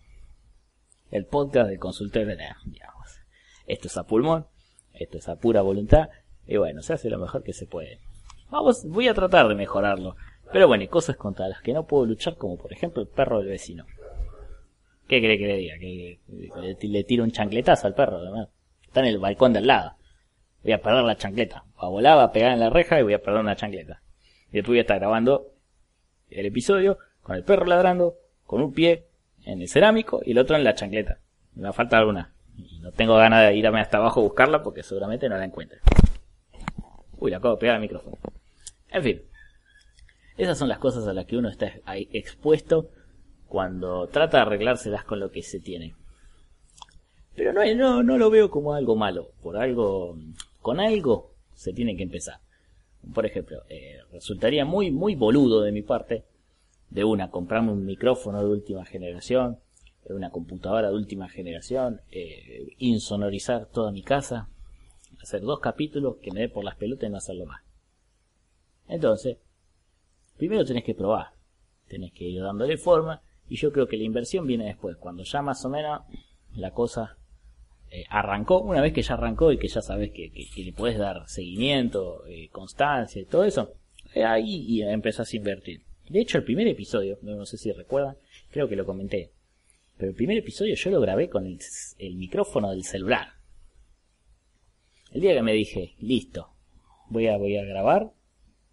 [1.12, 3.20] el podcast del consultor de digamos.
[3.68, 4.48] Esto es a pulmón,
[4.94, 6.10] esto es a pura voluntad
[6.46, 8.00] y bueno, se hace lo mejor que se puede.
[8.50, 10.16] Vamos, voy a tratar de mejorarlo.
[10.52, 13.40] Pero bueno, hay cosas contra las que no puedo luchar, como por ejemplo el perro
[13.40, 13.86] del vecino.
[15.08, 15.78] ¿Qué cree que le diga?
[15.80, 18.50] Que le tiro un chancletazo al perro, además.
[18.84, 19.94] Está en el balcón del lado.
[20.64, 21.66] Voy a perder la chancleta.
[21.82, 24.02] Va a volar, va a pegar en la reja y voy a perder una chancleta.
[24.50, 25.48] Y después voy a estar grabando
[26.30, 29.06] el episodio con el perro ladrando, con un pie
[29.46, 31.20] en el cerámico y el otro en la chancleta.
[31.56, 32.34] Me va falta alguna.
[32.58, 35.80] Y no tengo ganas de irme hasta abajo a buscarla porque seguramente no la encuentre.
[37.18, 38.18] Uy, la acabo de pegar al micrófono.
[38.90, 39.22] En fin.
[40.38, 42.90] Esas son las cosas a las que uno está expuesto
[43.48, 45.96] cuando trata de arreglárselas con lo que se tiene.
[47.36, 49.30] Pero no, no, no lo veo como algo malo.
[49.42, 50.18] Por algo,
[50.64, 52.40] con algo se tiene que empezar.
[53.14, 56.24] Por ejemplo, eh, resultaría muy, muy boludo de mi parte
[56.90, 59.60] de una comprarme un micrófono de última generación,
[60.10, 64.50] una computadora de última generación, eh, insonorizar toda mi casa,
[65.22, 67.62] hacer dos capítulos que me dé por las pelotas y no hacerlo más.
[68.88, 69.38] Entonces,
[70.38, 71.34] primero tenés que probar,
[71.88, 75.42] tenés que ir dándole forma y yo creo que la inversión viene después, cuando ya
[75.42, 76.02] más o menos
[76.56, 77.18] la cosa
[77.96, 81.30] eh, arrancó, una vez que ya arrancó y que ya sabes que, le puedes dar
[81.30, 83.76] seguimiento, eh, constancia y todo eso,
[84.16, 85.84] eh, ahí y empezás a invertir.
[86.10, 88.18] De hecho, el primer episodio, no sé si recuerdan,
[88.50, 89.34] creo que lo comenté,
[89.96, 91.60] pero el primer episodio yo lo grabé con el,
[92.00, 93.34] el micrófono del celular.
[95.12, 96.50] El día que me dije, listo,
[97.10, 98.12] voy a, voy a grabar,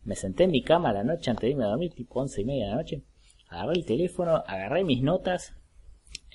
[0.02, 2.46] me senté en mi cama la noche antes de irme a dormir, tipo once y
[2.46, 3.02] media de la noche,
[3.48, 5.59] agarré el teléfono, agarré mis notas,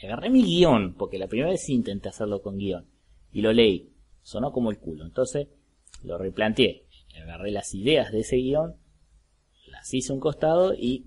[0.03, 2.85] agarré mi guion, porque la primera vez intenté hacerlo con guion,
[3.31, 5.47] y lo leí, sonó como el culo, entonces
[6.03, 6.85] lo replanteé,
[7.21, 8.75] agarré las ideas de ese guion,
[9.67, 11.05] las hice un costado y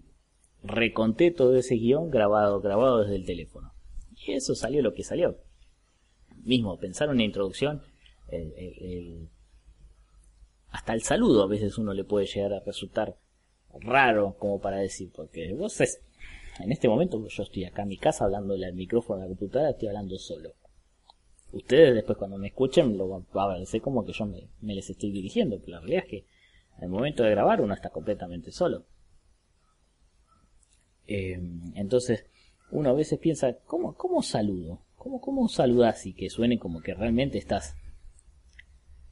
[0.62, 3.72] reconté todo ese guion grabado, grabado desde el teléfono.
[4.27, 5.38] Y eso salió lo que salió.
[6.42, 7.83] Mismo, pensar una introducción,
[10.70, 13.16] hasta el saludo a veces uno le puede llegar a resultar
[13.81, 16.01] raro como para decir, porque vos es,
[16.59, 19.71] en este momento yo estoy acá en mi casa hablándole al micrófono a la computadora,
[19.71, 20.55] estoy hablando solo.
[21.53, 25.11] Ustedes después cuando me escuchen lo va a parecer como que yo me, les estoy
[25.11, 26.25] dirigiendo, pero la realidad es que
[26.81, 28.85] el momento de grabar uno está completamente solo.
[31.07, 31.40] Eh,
[31.75, 32.27] entonces,
[32.71, 34.83] uno a veces piensa, ¿cómo, cómo saludo?
[34.97, 37.77] ¿Cómo, ¿Cómo saludas y que suene como que realmente estás,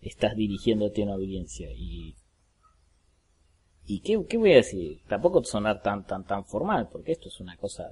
[0.03, 1.73] estás dirigiéndote a una audiencia?
[1.73, 2.15] Y,
[3.87, 5.01] y qué, qué voy a decir?
[5.09, 7.91] Tampoco sonar tan, tan, tan formal, porque esto es una cosa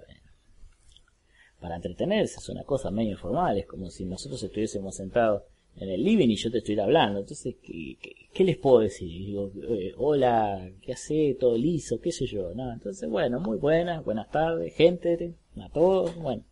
[1.60, 5.44] para entretenerse, es una cosa medio informal, es como si nosotros estuviésemos sentados
[5.76, 7.20] en el living y yo te estuviera hablando.
[7.20, 7.96] Entonces, ¿qué,
[8.32, 9.36] qué, les puedo decir?
[9.68, 11.36] Eh, hola, ¿qué hace?
[11.38, 12.54] Todo liso, qué sé yo.
[12.54, 16.44] No, entonces, bueno, muy buenas, buenas tardes, gente, a todos, bueno.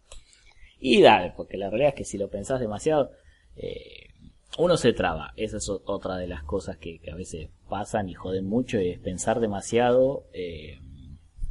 [0.81, 3.11] Y dale, porque la realidad es que si lo pensás demasiado,
[3.57, 4.12] eh,
[4.59, 5.33] uno se traba.
[5.37, 9.41] Esa es otra de las cosas que, a veces pasan y joden mucho, es pensar
[9.41, 10.81] demasiado eh,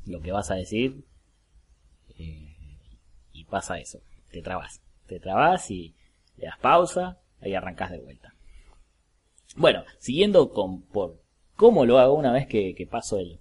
[0.06, 1.04] lo que vas a decir.
[2.18, 4.00] y pasa eso,
[4.32, 4.82] te trabas.
[5.08, 5.96] Te trabas y
[6.38, 8.34] le das pausa, ahí arrancás de vuelta.
[9.56, 11.22] Bueno, siguiendo con por
[11.56, 13.40] cómo lo hago una vez que, paso el,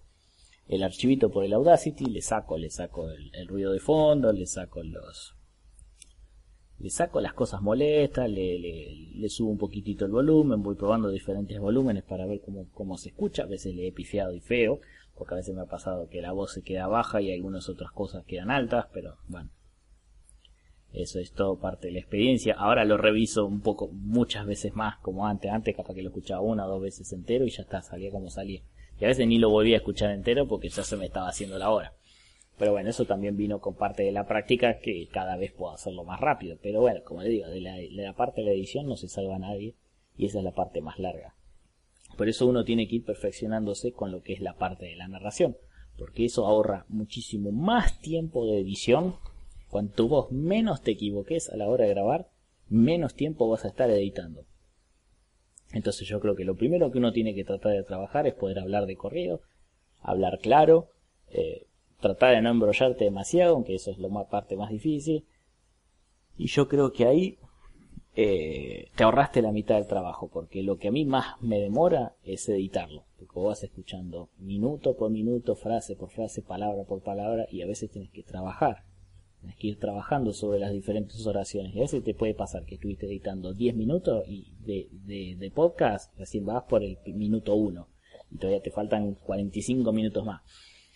[0.69, 4.83] el, archivito por el Audacity, le saco, le saco el, ruido de fondo, le saco
[4.83, 5.37] los
[6.81, 11.59] le saco las cosas molestas, le, le, subo un poquitito el volumen, voy probando diferentes
[11.61, 14.81] volúmenes para ver cómo, cómo se escucha, a veces le he pifiado y feo,
[15.15, 17.93] porque a veces me ha pasado que la voz se queda baja y algunas otras
[17.93, 19.51] cosas quedan altas, pero bueno,
[20.93, 22.55] eso es todo parte de la experiencia.
[22.55, 25.51] Ahora lo reviso un poco, muchas veces más, como antes.
[25.51, 28.31] Antes capaz que lo escuchaba una o dos veces entero y ya está, salía como
[28.31, 28.63] salía.
[29.01, 31.59] Y a veces ni lo volvía a escuchar entero porque ya se me estaba haciendo
[31.59, 31.95] la hora.
[32.61, 36.05] Pero bueno, eso también vino con parte de la práctica que cada vez puedo hacerlo
[36.05, 36.59] más rápido.
[36.63, 39.75] Pero bueno, como le digo, de la, parte de la edición no se salva nadie
[40.17, 41.35] y esa es la parte más larga.
[42.17, 45.09] Por eso uno tiene que ir perfeccionándose con lo que es la parte de la
[45.09, 45.57] narración.
[45.99, 49.15] Porque eso ahorra muchísimo más tiempo de edición
[49.71, 52.29] Cuanto vos menos te equivoques a la hora de grabar,
[52.69, 54.45] menos tiempo vas a estar editando.
[55.73, 58.59] Entonces yo creo que lo primero que uno tiene que tratar de trabajar es poder
[58.59, 59.43] hablar de corrido,
[60.03, 60.89] hablar claro,
[61.29, 61.67] eh,
[62.01, 65.25] tratar de no embrollarte demasiado, aunque eso es la parte más difícil.
[66.37, 67.39] Y yo creo que ahí
[68.17, 72.15] eh, te ahorraste la mitad del trabajo, porque lo que a mí más me demora
[72.25, 77.47] es editarlo, porque vos vas escuchando minuto por minuto, frase por frase, palabra por palabra,
[77.51, 78.85] y a veces tienes que trabajar
[79.41, 81.75] Tienes que ir trabajando sobre las diferentes oraciones.
[81.75, 85.51] Y a veces te puede pasar que estuviste editando 10 minutos y de, de, de
[85.51, 87.89] podcast recién vas por el minuto 1
[88.33, 90.43] y todavía te faltan 45 minutos más.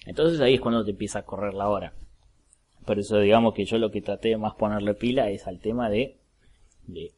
[0.06, 1.94] Entonces ahí es cuando te empieza a correr la hora.
[2.84, 5.88] Por eso digamos que yo lo que traté de más ponerle pila es al tema
[5.88, 6.18] de,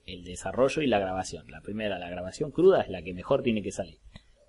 [0.07, 1.51] el desarrollo y la grabación.
[1.51, 3.99] La primera, la grabación cruda es la que mejor tiene que salir.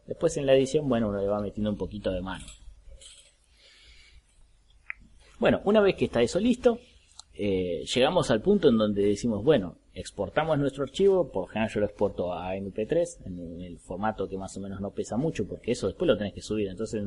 [0.06, 2.46] Después en la edición, bueno, uno le va metiendo un poquito de mano.
[5.40, 6.80] Bueno, una vez que está eso listo,
[7.34, 11.86] eh, llegamos al punto en donde decimos, bueno, exportamos nuestro archivo, por general yo lo
[11.86, 15.88] exporto a MP3, en el formato que más o menos no pesa mucho, porque eso
[15.88, 17.04] después lo tenés que subir, entonces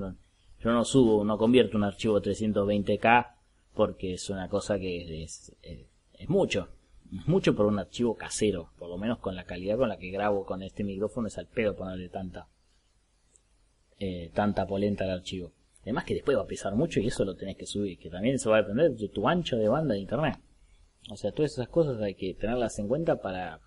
[0.63, 3.33] yo no subo, no convierto un archivo 320k,
[3.75, 6.69] porque es una cosa que es, es, mucho,
[7.17, 10.11] es mucho por un archivo casero, por lo menos con la calidad con la que
[10.11, 12.47] grabo con este micrófono es al pedo ponerle tanta,
[13.99, 15.53] eh, tanta polenta al archivo.
[15.83, 18.39] Además que después va a pesar mucho y eso lo tenés que subir, que también
[18.39, 20.39] se va a depender de tu ancho de banda de internet.
[21.11, 23.61] O sea, todas esas cosas hay que tenerlas en cuenta para,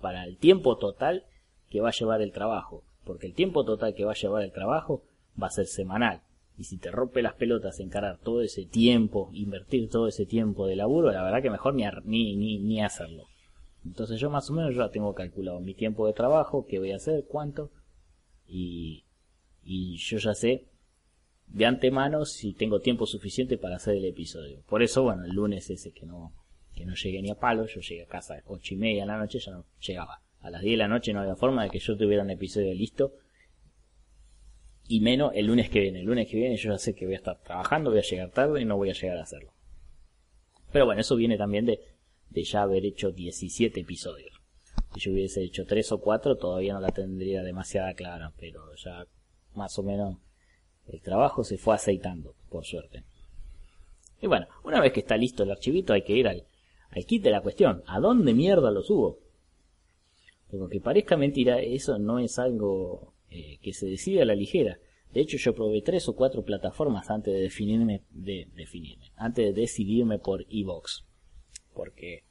[0.00, 1.24] para el tiempo total
[1.70, 2.84] que va a llevar el trabajo.
[3.04, 5.02] Porque el tiempo total que va a llevar el trabajo
[5.40, 6.22] va a ser semanal.
[6.58, 10.76] y si te rompe las pelotas encarar todo ese tiempo, invertir todo ese tiempo de
[10.76, 13.26] laburo, la verdad que mejor ni, ni, ni, ni hacerlo.
[13.84, 16.96] Entonces yo más o menos ya tengo calculado mi tiempo de trabajo, qué voy a
[16.96, 17.70] hacer, cuánto,
[18.46, 19.04] y,
[19.64, 20.66] y yo ya sé
[21.46, 24.62] de antemano si tengo tiempo suficiente para hacer el episodio.
[24.68, 26.32] Por eso, bueno, el lunes ese que no,
[26.74, 29.06] que no llegué ni a palo, yo llegué a casa a ocho y media de
[29.06, 30.20] la noche, ya no llegaba.
[30.40, 32.74] A las 10 de la noche no había forma de que yo tuviera un episodio
[32.74, 33.12] listo.
[34.88, 36.00] Y menos el lunes que viene.
[36.00, 38.30] El lunes que viene yo ya sé que voy a estar trabajando, voy a llegar
[38.30, 39.52] tarde y no voy a llegar a hacerlo.
[40.72, 41.80] Pero bueno, eso viene también de,
[42.30, 44.40] de ya haber hecho 17 episodios.
[44.94, 49.06] Si yo hubiese hecho 3 o 4 todavía no la tendría demasiada clara, pero ya
[49.54, 50.18] más o menos
[50.86, 53.04] el trabajo se fue aceitando, por suerte.
[54.20, 56.44] Y bueno, una vez que está listo el archivito hay que ir al,
[56.90, 57.82] al kit de la cuestión.
[57.86, 59.18] ¿A dónde mierda lo subo?
[60.50, 64.78] Porque parezca mentira, eso no es algo eh, que se decide a la ligera.
[65.14, 69.58] De hecho, yo probé tres o cuatro plataformas antes de definirme, de definirme, antes de
[69.58, 71.04] decidirme por Evox.
[71.74, 72.24] Porque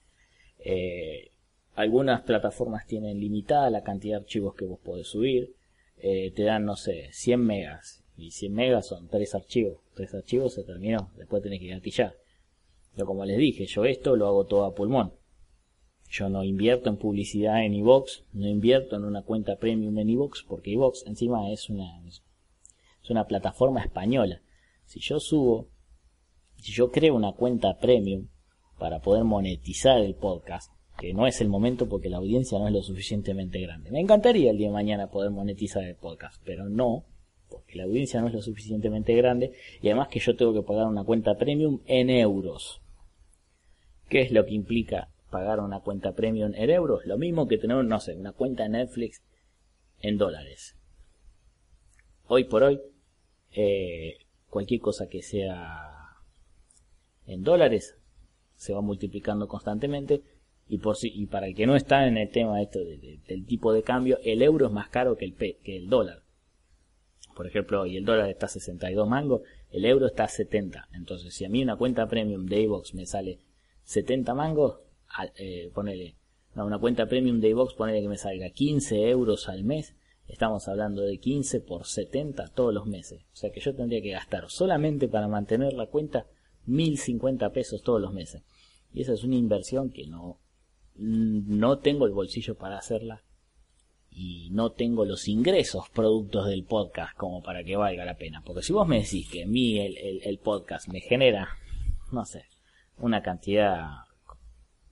[0.59, 1.31] eh,
[1.75, 5.55] algunas plataformas tienen limitada la cantidad de archivos que vos podés subir.
[5.97, 8.03] Eh, te dan, no sé, 100 megas.
[8.17, 9.79] Y 100 megas son tres archivos.
[9.95, 11.11] Tres archivos se terminó.
[11.17, 12.15] Después tenés que gatillar.
[12.93, 15.13] Pero como les dije, yo esto lo hago todo a pulmón.
[16.11, 20.43] Yo no invierto en publicidad en iVox, no invierto en una cuenta premium en iVox,
[20.43, 22.21] porque iVox encima es una, es
[23.09, 24.41] una plataforma española.
[24.83, 25.69] Si yo subo,
[26.57, 28.27] si yo creo una cuenta premium
[28.77, 32.73] para poder monetizar el podcast, que no es el momento porque la audiencia no es
[32.73, 33.89] lo suficientemente grande.
[33.89, 37.05] Me encantaría el día de mañana poder monetizar el podcast, pero no,
[37.49, 40.87] porque la audiencia no es lo suficientemente grande y además que yo tengo que pagar
[40.87, 42.81] una cuenta premium en euros.
[44.09, 47.05] ¿Qué es lo que implica pagar una cuenta premium en euros?
[47.05, 49.23] Lo mismo que tener, no sé, una cuenta Netflix
[49.99, 50.77] en dólares.
[52.27, 52.79] Hoy por hoy,
[53.51, 54.17] eh,
[54.49, 55.97] cualquier cosa que sea
[57.25, 57.97] en dólares
[58.55, 60.21] se va multiplicando constantemente
[60.67, 63.73] y, por si, y para el que no está en el tema esto del tipo
[63.73, 66.23] de cambio, el euro es más caro que el, que el dólar.
[67.35, 69.41] Por ejemplo, hoy el dólar está a 62 mangos,
[69.71, 70.89] el euro está a 70.
[70.93, 73.39] Entonces, si a mí una cuenta premium de iVox me sale
[73.83, 74.79] 70 mangos,
[75.35, 76.15] eh, ponele,
[76.55, 79.95] una cuenta premium de iVox, ponele que me salga 15 euros al mes,
[80.27, 83.23] estamos hablando de 15 por 70 todos los meses.
[83.33, 86.25] O sea que yo tendría que gastar solamente para mantener la cuenta
[86.65, 88.43] 1050 pesos todos los meses.
[88.93, 90.39] Y esa es una inversión que no,
[90.95, 93.23] no tengo el bolsillo para hacerla
[94.11, 98.43] y no tengo los ingresos productos del podcast como para que valga la pena.
[98.45, 101.47] Porque si vos me decís que a mí el, el podcast me genera,
[102.11, 102.45] no sé,
[102.97, 103.87] una cantidad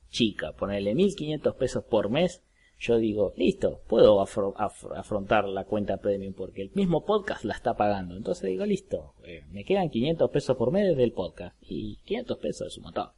[0.09, 2.43] chica, ponerle 1500 pesos por mes,
[2.79, 8.15] yo digo, listo, puedo afrontar la cuenta premium porque el mismo podcast la está pagando.
[8.15, 12.67] Entonces digo, listo, eh, me quedan 500 pesos por mes del podcast y 500 pesos
[12.67, 13.09] es un montón.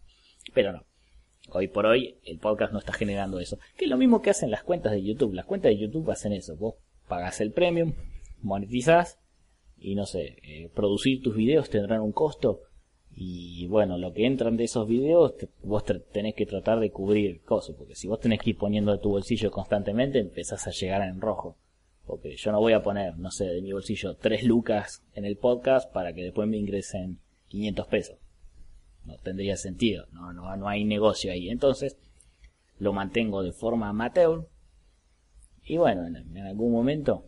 [0.56, 0.86] Pero no,
[1.52, 3.60] hoy por hoy el podcast no está generando eso.
[3.78, 5.34] Que es lo mismo que hacen las cuentas de YouTube.
[5.34, 6.56] Las cuentas de YouTube hacen eso.
[6.56, 6.76] Vos
[7.08, 7.94] pagás el premium,
[8.42, 9.20] monetizás
[9.78, 12.62] y no sé, eh, producir tus videos tendrán un costo
[13.16, 17.76] y bueno, lo que entran de esos videos, vos tenés que tratar de cubrir cosas,
[17.76, 21.22] porque si vos tenés que ir poniendo de tu bolsillo constantemente, empezás a llegar en
[21.22, 21.58] rojo.
[22.06, 25.38] Porque yo no voy a poner, no sé, de mi bolsillo 3 lucas en el
[25.38, 27.20] podcast para que después me ingresen
[27.50, 28.18] 500 pesos.
[29.06, 31.50] No tendría sentido, no, no, no hay negocio ahí.
[31.50, 31.98] Entonces,
[32.80, 34.48] lo mantengo de forma amateur.
[35.64, 37.26] Y bueno, en, algún momento,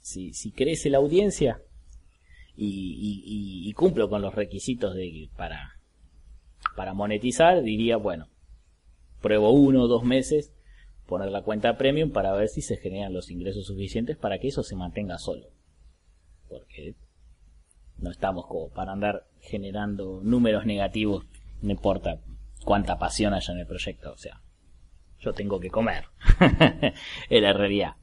[0.00, 1.62] si, si crece la audiencia,
[2.56, 5.80] y, cumplo con los requisitos de para
[6.76, 8.28] para monetizar diría bueno
[9.20, 10.52] pruebo uno o dos meses
[11.06, 14.62] poner la cuenta premium para ver si se generan los ingresos suficientes para que eso
[14.62, 15.48] se mantenga solo.
[16.48, 16.94] Porque
[17.98, 21.26] no estamos como para andar generando números negativos
[21.62, 22.20] no importa
[22.64, 24.40] cuánta pasión haya en el proyecto o sea
[25.20, 26.04] yo tengo que comer.
[27.30, 27.96] Es la realidad.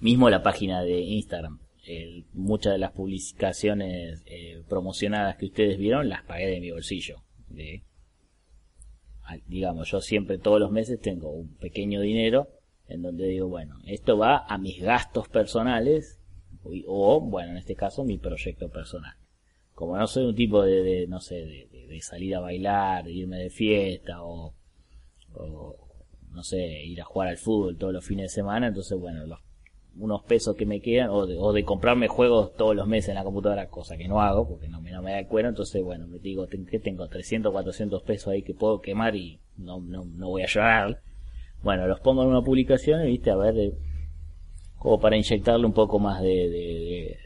[0.00, 1.60] Mismo la página de Instagram
[2.32, 7.22] muchas de las publicaciones eh, promocionadas que ustedes vieron las pagué de mi bolsillo.
[7.48, 7.82] De,
[9.46, 12.48] digamos, yo siempre todos los meses tengo un pequeño dinero
[12.88, 16.20] en donde digo, bueno, esto va a mis gastos personales
[16.86, 19.14] o, bueno, en este caso, mi proyecto personal.
[19.74, 23.50] Como no soy un tipo de, no sé, de, salir a bailar, de irme de
[23.50, 24.54] fiesta o,
[25.34, 25.76] o,
[26.30, 29.40] no sé, ir a jugar al fútbol todos los fines de semana, entonces, bueno, los
[29.96, 33.16] unos pesos que me quedan o de, o de comprarme juegos todos los meses en
[33.16, 36.06] la computadora, cosa que no hago porque no no me da el cuero, entonces bueno,
[36.06, 40.28] me digo que tengo 300, 400 pesos ahí que puedo quemar y no, no, no
[40.28, 41.00] voy a llorar.
[41.62, 43.74] Bueno, los pongo en una publicación y viste, a ver,
[44.78, 47.18] como para inyectarle un poco más de, de,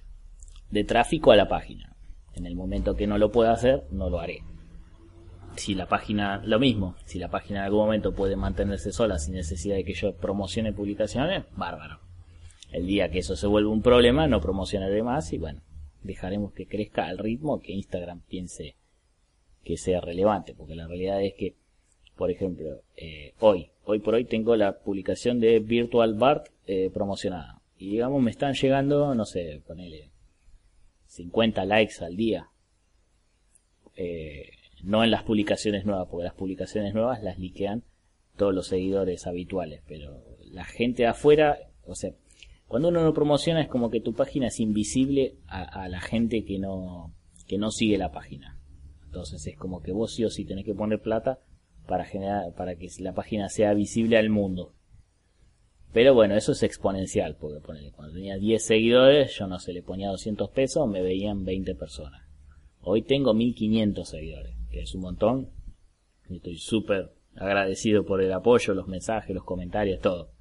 [0.70, 1.94] de tráfico a la página.
[2.34, 4.42] En el momento que no lo pueda hacer, no lo haré.
[5.56, 9.34] Si la página, lo mismo, si la página en algún momento puede mantenerse sola sin
[9.34, 12.00] necesidad de que yo promocione publicaciones, bárbaro.
[12.74, 15.62] El día que eso se vuelva un problema, no promocionaré más y bueno,
[16.02, 18.74] dejaremos que crezca al ritmo que Instagram piense
[19.62, 21.54] que sea relevante, porque la realidad es que,
[22.16, 27.62] por ejemplo, eh, hoy, hoy por hoy tengo la publicación de Virtual Bart eh, promocionada.
[27.78, 30.10] Y digamos, me están llegando, no sé, ponele
[31.06, 32.48] 50 likes al día.
[33.94, 34.50] Eh,
[34.82, 37.84] no en las publicaciones nuevas, porque las publicaciones nuevas las liquean
[38.36, 41.56] todos los seguidores habituales, pero la gente de afuera,
[41.86, 42.10] o sea,
[42.66, 46.58] cuando uno no promociona es como que tu página es invisible a, la gente que
[46.58, 47.14] no,
[47.46, 48.58] que no sigue la página.
[49.04, 51.38] Entonces es como que vos sí o sí tenés que poner plata
[51.86, 54.74] para generar, para que la página sea visible al mundo.
[55.92, 57.60] Pero bueno, eso es exponencial, porque
[57.92, 62.26] cuando tenía 10 seguidores, yo no sé, le ponía 200 pesos, me veían 20 personas.
[62.80, 65.50] Hoy tengo 1500 seguidores, que es un montón.
[66.28, 70.33] Estoy súper agradecido por el apoyo, los mensajes, los comentarios, todo.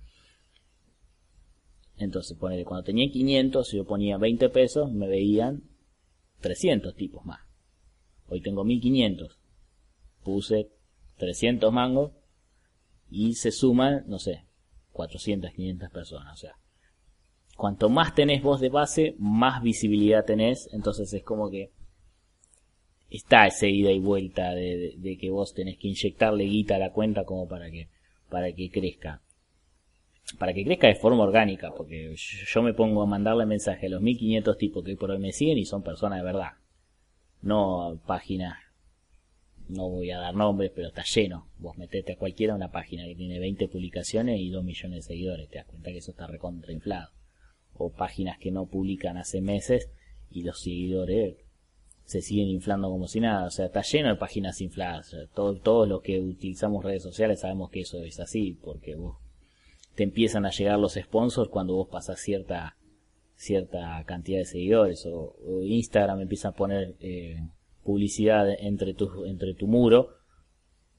[1.97, 5.63] Entonces, ponele, cuando tenía 500, si yo ponía 20 pesos, me veían
[6.41, 7.41] 300 tipos más.
[8.27, 9.39] Hoy tengo 1500.
[10.23, 10.71] Puse
[11.17, 12.11] 300 mangos
[13.09, 14.45] y se suman, no sé,
[14.91, 16.33] 400, 500 personas.
[16.33, 16.57] O sea,
[17.55, 20.69] cuanto más tenés vos de base, más visibilidad tenés.
[20.73, 21.71] Entonces es como que
[23.09, 26.91] está esa ida y vuelta de, de, que vos tenés que inyectarle guita a la
[26.91, 27.89] cuenta como para que,
[28.29, 29.21] para que crezca
[30.39, 34.01] para que crezca de forma orgánica, porque yo me pongo a mandarle mensaje a los
[34.01, 36.53] 1500 tipos que por hoy me siguen y son personas de verdad.
[37.41, 38.57] No páginas,
[39.67, 41.47] no voy a dar nombres, pero está lleno.
[41.59, 45.49] Vos metete a cualquiera una página que tiene 20 publicaciones y 2 millones de seguidores,
[45.49, 47.09] te das cuenta que eso está recontrainflado.
[47.75, 49.89] O páginas que no publican hace meses
[50.31, 51.37] y los seguidores
[52.05, 53.45] se siguen inflando como si nada.
[53.45, 55.15] O sea, está lleno de páginas infladas.
[55.33, 59.17] todos los que utilizamos redes sociales sabemos que eso es así, porque vos
[59.95, 62.77] te empiezan a llegar los sponsors cuando vos pasas cierta
[63.35, 67.37] cierta cantidad de seguidores o, Instagram empieza a poner eh,
[67.83, 70.09] publicidad entre tu entre tu muro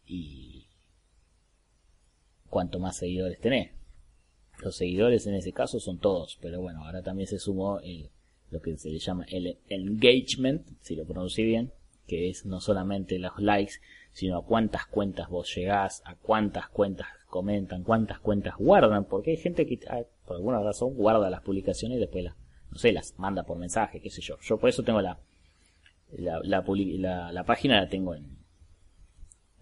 [0.07, 0.67] y
[2.51, 3.73] cuanto más seguidores tenés.
[4.63, 7.81] Los seguidores en ese caso son todos pero bueno ahora también se sumó
[8.51, 11.73] lo que se le llama el engagement si lo pronuncie bien
[12.07, 13.75] que es no solamente los likes
[14.13, 19.37] sino a cuántas cuentas vos llegás a cuántas cuentas comentan, cuántas cuentas guardan, porque hay
[19.37, 22.37] gente que ah, por alguna razón guarda las publicaciones y después las,
[22.71, 24.39] no sé, las manda por mensaje, qué sé yo.
[24.41, 25.19] Yo por eso tengo la,
[26.17, 28.39] la, la, la, página la tengo en,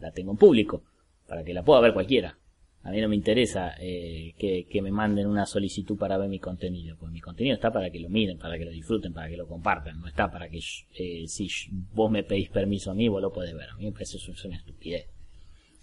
[0.00, 0.82] la tengo en público,
[1.26, 2.36] para que la pueda ver cualquiera.
[2.82, 6.40] A mí no me interesa eh, que, que, me manden una solicitud para ver mi
[6.40, 9.38] contenido, pues mi contenido está para que lo miren, para que lo disfruten, para que
[9.38, 10.60] lo compartan, no está para que
[10.98, 11.48] eh, si
[11.94, 13.70] vos me pedís permiso a mí, vos lo podés ver.
[13.70, 15.06] A mí me parece eso es una estupidez.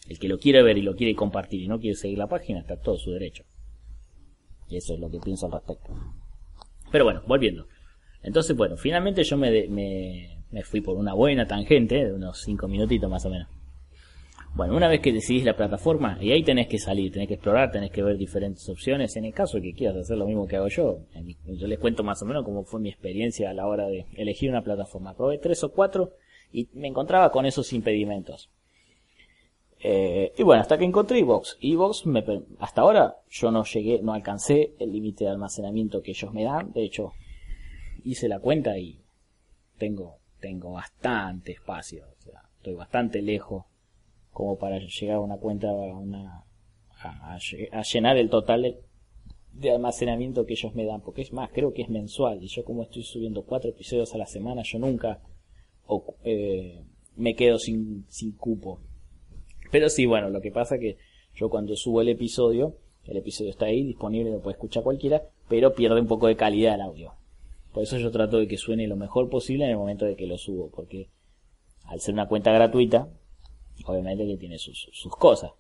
[0.08, 2.60] El que lo quiere ver y lo quiere compartir y no quiere seguir la página,
[2.60, 3.44] está todo su derecho.
[4.70, 5.92] Y eso es lo que pienso al respecto.
[6.92, 7.68] Pero bueno, volviendo.
[8.22, 13.10] Entonces, bueno, finalmente yo me, me, fui por una buena tangente, de unos 5 minutitos
[13.10, 13.48] más o menos.
[14.56, 17.72] Bueno, una vez que decidís la plataforma, y ahí tenés que salir, tenés que explorar,
[17.72, 19.16] tenés que ver diferentes opciones.
[19.16, 21.02] En el caso que quieras hacer lo mismo que hago yo,
[21.46, 24.50] yo les cuento más o menos cómo fue mi experiencia a la hora de elegir
[24.50, 25.16] una plataforma.
[25.16, 26.14] Probé tres o cuatro
[26.52, 28.50] y me encontraba con esos impedimentos.
[29.82, 31.58] Eh, y bueno, hasta que encontré Evox.
[31.62, 32.24] Evox, me,
[32.60, 36.74] hasta ahora yo no llegué, no alcancé el límite de almacenamiento que ellos me dan.
[36.74, 37.14] De hecho,
[38.04, 39.00] hice la cuenta y
[39.78, 42.06] tengo, tengo bastante espacio.
[42.20, 43.66] O sea, estoy bastante lejos
[44.34, 46.44] como para llegar a una cuenta, una,
[47.02, 47.38] a,
[47.82, 48.78] llenar el total
[49.54, 51.00] de, almacenamiento que ellos me dan.
[51.00, 52.44] Porque es más, creo que es mensual.
[52.44, 55.22] Y yo como estoy subiendo cuatro episodios a la semana, yo nunca
[56.26, 56.84] eh,
[57.16, 58.82] me quedo sin, sin cupo
[59.72, 60.98] pero sí, bueno, lo que pasa que
[61.36, 65.74] yo cuando subo el episodio, el episodio está ahí disponible, lo puede escuchar cualquiera, pero
[65.74, 67.14] pierde un poco de calidad el audio.
[67.74, 70.28] Por eso yo trato de que suene lo mejor posible en el momento de que
[70.28, 71.10] lo subo, porque
[71.86, 73.10] al ser una cuenta gratuita,
[73.86, 75.52] obviamente que tiene sus, sus cosas.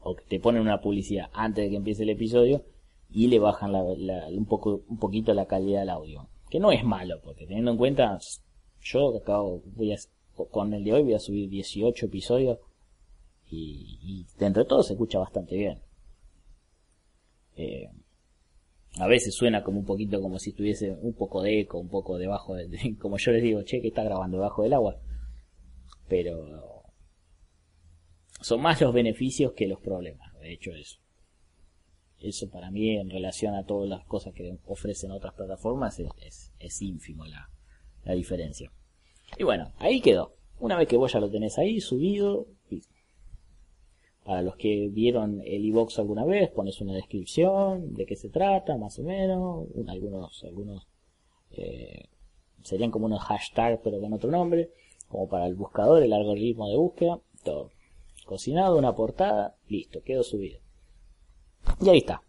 [0.00, 2.64] O que te ponen una publicidad antes de que empiece el episodio
[3.10, 6.28] y le bajan un, poco, un poquito la calidad del audio.
[6.48, 8.18] Que no es malo, porque teniendo en cuenta,
[8.82, 9.96] yo acabo, voy a,
[10.50, 12.58] con el de hoy voy a subir 18 episodios
[13.50, 15.80] y, y dentro de todo se escucha bastante bien.
[17.56, 17.88] Eh,
[18.98, 22.18] a veces suena como un poquito como si estuviese un poco de eco, un poco
[22.18, 24.98] debajo de, como yo les digo, che, que está grabando debajo del agua.
[26.08, 26.84] Pero
[28.40, 30.98] son más los beneficios que los problemas, de hecho eso.
[32.20, 36.82] eso para mí en relación a todas las cosas que ofrecen otras plataformas es, es,
[36.82, 37.50] ínfimo la,
[38.04, 38.70] la diferencia.
[39.38, 40.36] Y bueno, ahí quedó.
[40.58, 42.46] Una vez que vos ya lo tenés ahí subido,
[44.26, 48.76] para los que vieron el iBox alguna vez, pones una descripción de qué se trata,
[48.76, 50.88] más o menos, algunos, algunos
[51.52, 52.08] eh,
[52.64, 54.72] serían como unos hashtags pero con otro nombre,
[55.06, 57.70] como para el buscador, el algoritmo de búsqueda, todo.
[58.24, 60.58] Cocinado, una portada, listo, quedó subido.
[61.80, 62.20] Y ahí está.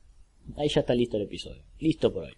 [0.56, 1.64] Ahí ya está listo el episodio.
[1.80, 2.38] Listo por hoy.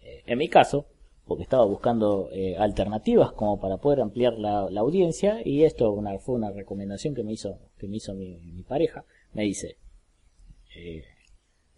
[0.00, 0.86] Eh, en mi caso,
[1.26, 6.36] porque estaba buscando eh, alternativas como para poder ampliar la, audiencia y esto una, fue
[6.36, 9.04] una recomendación que me hizo que me hizo mi, pareja.
[9.32, 9.76] Me dice
[10.76, 11.04] eh,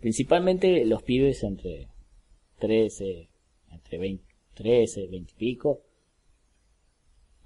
[0.00, 1.88] principalmente los pibes entre
[2.58, 3.28] 13
[3.72, 4.24] entre 20,
[4.54, 5.80] 13 20 y pico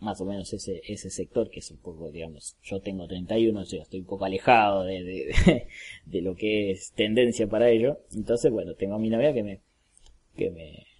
[0.01, 3.65] más o menos ese ese sector que es un poco digamos yo tengo 31 o
[3.65, 5.69] sea, estoy un poco alejado de, de,
[6.07, 8.01] de lo que es tendencia para ello.
[8.13, 9.61] Entonces bueno tengo a mi novia que me
[10.35, 10.92] que me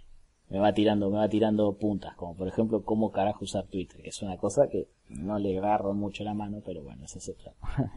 [0.53, 4.11] me va tirando, me va tirando puntas, como por ejemplo cómo carajo usar Twitter, que
[4.11, 7.55] es una cosa que no le agarro mucho la mano, pero bueno, ese es otro,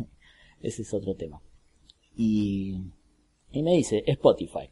[0.61, 1.41] ese es otro tema.
[2.15, 2.79] Y,
[3.51, 4.69] y me dice, Spotify.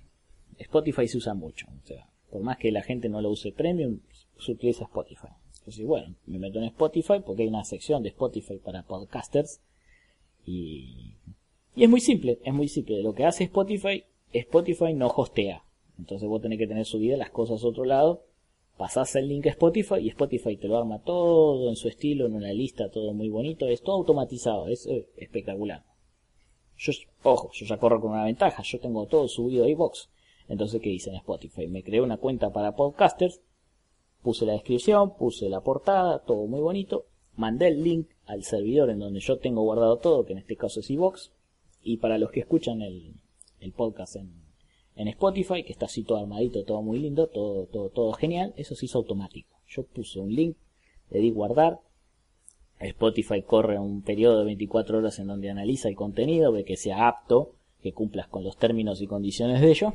[0.57, 3.99] Spotify se usa mucho, o sea, por más que la gente no lo use premium,
[4.39, 5.33] se utiliza Spotify.
[5.57, 9.59] Entonces, bueno, me meto en Spotify porque hay una sección de Spotify para podcasters
[10.45, 11.17] y,
[11.75, 13.03] y es muy simple, es muy simple.
[13.03, 15.65] Lo que hace Spotify, Spotify no hostea.
[15.99, 18.23] Entonces vos tenés que tener subidas las cosas a otro lado,
[18.77, 22.35] pasás el link a Spotify y Spotify te lo arma todo en su estilo, en
[22.35, 25.85] una lista, todo muy bonito, es todo automatizado, es eh, espectacular.
[26.77, 26.91] Yo,
[27.23, 30.09] ojo, yo ya corro con una ventaja, yo tengo todo subido a iBox.
[30.49, 31.67] Entonces, ¿qué hice en Spotify?
[31.67, 33.41] Me creé una cuenta para podcasters,
[34.21, 38.99] puse la descripción, puse la portada, todo muy bonito, mandé el link al servidor en
[38.99, 41.31] donde yo tengo guardado todo, que en este caso es iBox,
[41.81, 43.13] y para los que escuchan el,
[43.59, 44.42] el podcast en,
[44.95, 48.75] en Spotify, que está así todo armadito, todo muy lindo, todo, todo, todo genial, eso
[48.75, 49.57] se hizo automático.
[49.67, 50.57] Yo puse un link,
[51.09, 51.79] le di guardar,
[52.79, 57.07] Spotify corre un periodo de 24 horas en donde analiza el contenido, ve que sea
[57.07, 59.93] apto, que cumplas con los términos y condiciones de ello.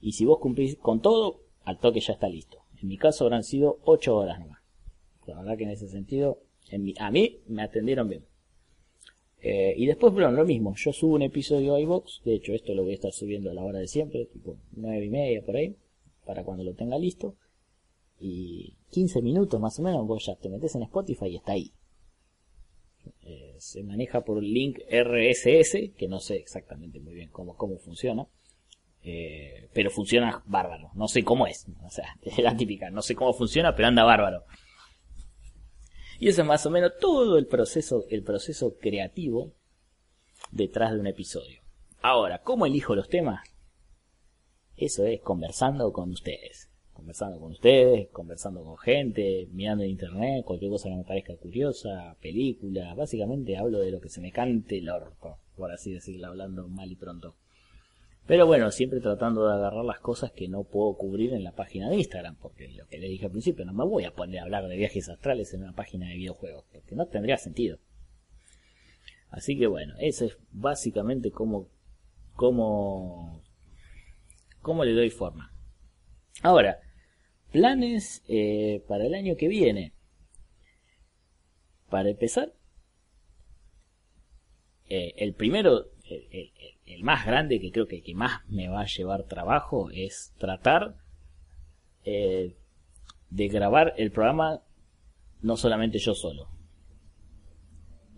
[0.00, 2.58] Y si vos cumplís con todo, al toque ya está listo.
[2.80, 4.62] En mi caso habrán sido 8 horas nomás.
[5.26, 6.40] La verdad que en ese sentido,
[6.98, 8.24] a mí me atendieron bien.
[9.46, 12.72] Eh, y después, bueno, lo mismo, yo subo un episodio a iVox, de hecho esto
[12.72, 15.54] lo voy a estar subiendo a la hora de siempre, tipo nueve y media por
[15.54, 15.76] ahí,
[16.24, 17.36] para cuando lo tenga listo.
[18.18, 21.72] Y 15 minutos más o menos, vos ya te metes en Spotify y está ahí.
[23.20, 28.26] Eh, se maneja por link RSS, que no sé exactamente muy bien cómo, cómo funciona.
[29.02, 30.90] Eh, pero funciona bárbaro.
[30.94, 31.66] No sé cómo es.
[31.84, 32.88] O sea, es la típica.
[32.88, 34.44] No sé cómo funciona, pero anda bárbaro.
[36.18, 39.52] Y eso es más o menos todo el proceso, el proceso creativo
[40.50, 41.60] detrás de un episodio.
[42.02, 43.40] Ahora, ¿cómo elijo los temas?
[44.76, 46.70] Eso es conversando con ustedes.
[46.92, 52.16] Conversando con ustedes, conversando con gente, mirando en internet, cualquier cosa que me parezca curiosa,
[52.20, 52.96] películas.
[52.96, 56.90] Básicamente hablo de lo que se me cante el orto, por así decirlo, hablando mal
[56.90, 57.34] y pronto.
[58.26, 61.90] Pero bueno, siempre tratando de agarrar las cosas que no puedo cubrir en la página
[61.90, 64.44] de Instagram, porque lo que le dije al principio, no me voy a poner a
[64.44, 67.78] hablar de viajes astrales en una página de videojuegos, porque no tendría sentido.
[69.28, 71.68] Así que bueno, ese es básicamente cómo,
[72.34, 73.42] cómo,
[74.62, 75.52] cómo le doy forma.
[76.42, 76.78] Ahora,
[77.52, 79.92] planes eh, para el año que viene.
[81.90, 82.52] Para empezar,
[84.88, 85.90] eh, el primero,
[87.02, 90.96] más grande, que creo que que más me va a llevar trabajo, es tratar
[92.04, 92.56] eh,
[93.30, 94.62] de grabar el programa
[95.42, 96.48] no solamente yo solo.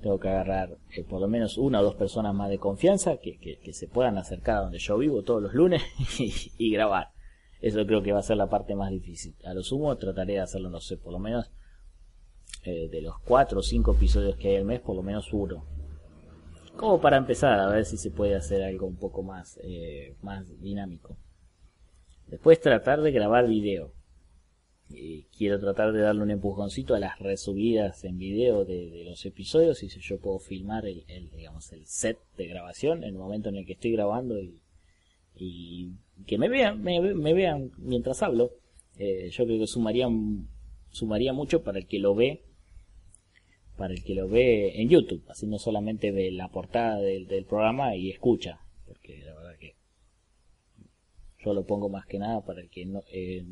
[0.03, 3.39] Tengo que agarrar eh, por lo menos una o dos personas más de confianza que,
[3.39, 5.83] que, se puedan acercar a donde yo vivo todos los lunes
[6.59, 7.11] y, grabar.
[7.61, 9.35] Eso creo que va a ser la parte más difícil.
[9.45, 11.51] A lo sumo trataré de hacerlo, no sé, por lo menos
[12.65, 15.65] eh, de los cuatro o cinco episodios que hay al mes, por lo menos uno
[16.77, 20.45] como para empezar a ver si se puede hacer algo un poco más, eh, más
[20.61, 21.17] dinámico.
[22.29, 23.93] Después tratar de grabar video.
[25.37, 29.89] quiero tratar de darle un empujoncito a las resubidas en video de, los episodios y
[29.89, 31.05] si yo puedo filmar el,
[31.35, 34.39] digamos el set de grabación en el momento en el que estoy grabando
[35.35, 35.93] y,
[36.27, 38.53] que me vean me, vean mientras hablo
[38.97, 40.09] eh, yo creo que sumaría
[40.91, 42.46] sumaría mucho para el que lo ve
[43.77, 47.95] para el que lo ve en YouTube, así no solamente ve la portada del, programa
[47.95, 49.77] y escucha, porque la verdad que
[51.39, 53.45] yo lo pongo más que nada para el que no eh,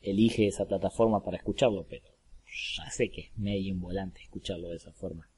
[0.00, 2.06] elige esa plataforma para escucharlo, pero
[2.76, 5.28] ya sé que es medio involante escucharlo de esa forma.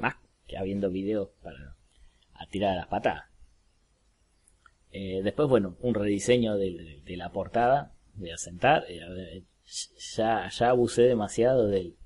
[0.00, 0.16] Más
[0.46, 1.76] que habiendo videos para
[2.32, 3.24] a tirar a las patadas.
[4.92, 9.42] Eh, después, bueno, un rediseño de, la portada, voy a sentar, eh,
[10.14, 11.97] ya, ya abusé demasiado del,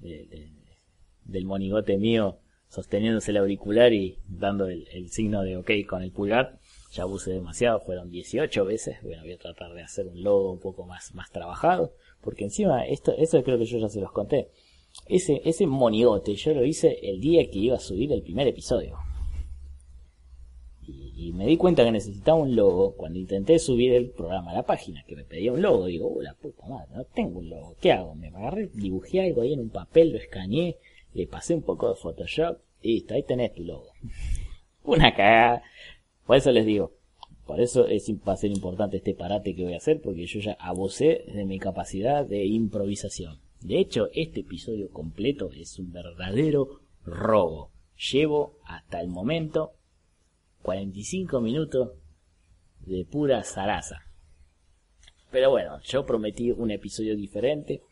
[0.00, 2.38] del monigote mío
[2.70, 6.58] sosteniéndose el auricular y dando el, signo de ok con el pulgar.
[6.92, 8.96] Ya abusé demasiado, fueron 18 veces.
[9.02, 11.92] Bueno, voy a tratar de hacer un logo un poco más, más trabajado.
[12.20, 14.50] Porque encima, esto, eso creo que yo ya se los conté.
[15.06, 18.98] Ese, ese monigote yo lo hice el día que iba a subir el primer episodio.
[21.20, 24.62] Y, me di cuenta que necesitaba un logo cuando intenté subir el programa a la
[24.62, 25.84] página, que me pedía un logo.
[25.84, 27.76] Digo, oh, la puta madre, no tengo un logo.
[27.78, 28.14] ¿Qué hago?
[28.14, 30.78] Me agarré, dibujé algo ahí en un papel, lo escaneé,
[31.12, 33.88] le pasé un poco de Photoshop y listo, ahí tenés tu logo.
[34.84, 35.62] Una cagada.
[36.26, 36.92] Por eso les digo,
[37.46, 40.40] por eso es, va a ser importante este parate que voy a hacer, porque yo
[40.40, 43.40] ya abusé de mi capacidad de improvisación.
[43.60, 47.72] De hecho, este episodio completo es un verdadero robo.
[48.10, 49.72] Llevo hasta el momento
[50.62, 51.90] 45 minutos
[52.80, 53.96] de pura zaraza.
[55.30, 57.82] Pero bueno, yo prometí un episodio diferente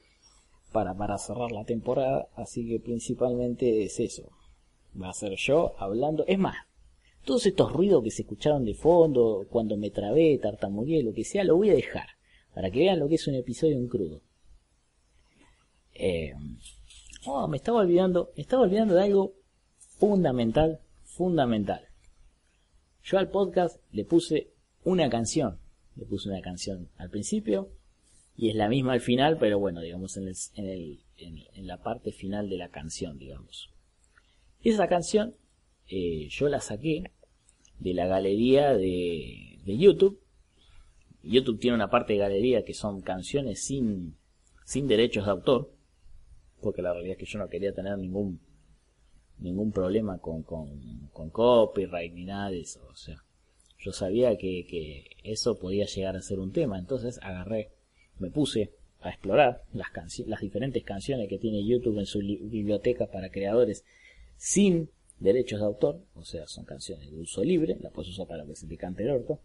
[0.72, 4.30] para, para cerrar la temporada, así que principalmente es eso.
[5.00, 6.24] Va a ser yo hablando.
[6.26, 6.56] Es más,
[7.24, 11.44] todos estos ruidos que se escucharon de fondo, cuando me trabé, tartamudeé, lo que sea,
[11.44, 12.06] lo voy a dejar.
[12.54, 14.22] Para que vean lo que es un episodio en crudo.
[15.94, 16.32] Eh,
[17.26, 19.34] oh, me estaba olvidando, me estaba olvidando de algo
[19.98, 21.88] fundamental, fundamental.
[23.09, 24.50] Yo al podcast le puse
[24.84, 25.59] una canción.
[25.96, 27.70] Le puse una canción al principio
[28.36, 32.50] y es la misma al final, pero bueno, digamos en, el, en, la parte final
[32.50, 33.70] de la canción, digamos.
[34.62, 35.34] Esa canción
[35.88, 37.11] eh, yo la saqué
[37.78, 40.20] de la galería de, de, YouTube.
[41.22, 44.18] YouTube tiene una parte de galería que son canciones sin,
[44.66, 45.72] sin derechos de autor,
[46.61, 48.38] porque la realidad es que yo no quería tener ningún
[49.41, 52.86] ningún problema con, con, con copyright ni nada de eso.
[52.91, 53.24] O sea,
[53.78, 57.70] yo sabía que, que eso podía llegar a ser un tema, entonces agarré
[58.18, 59.89] me puse a explorar las,
[60.26, 63.84] las diferentes canciones que tiene YouTube en su biblioteca para creadores
[64.36, 68.45] sin derechos de autor, o sea, son canciones de uso libre, las puedes usar para
[68.47, 69.41] que se te cante el orto.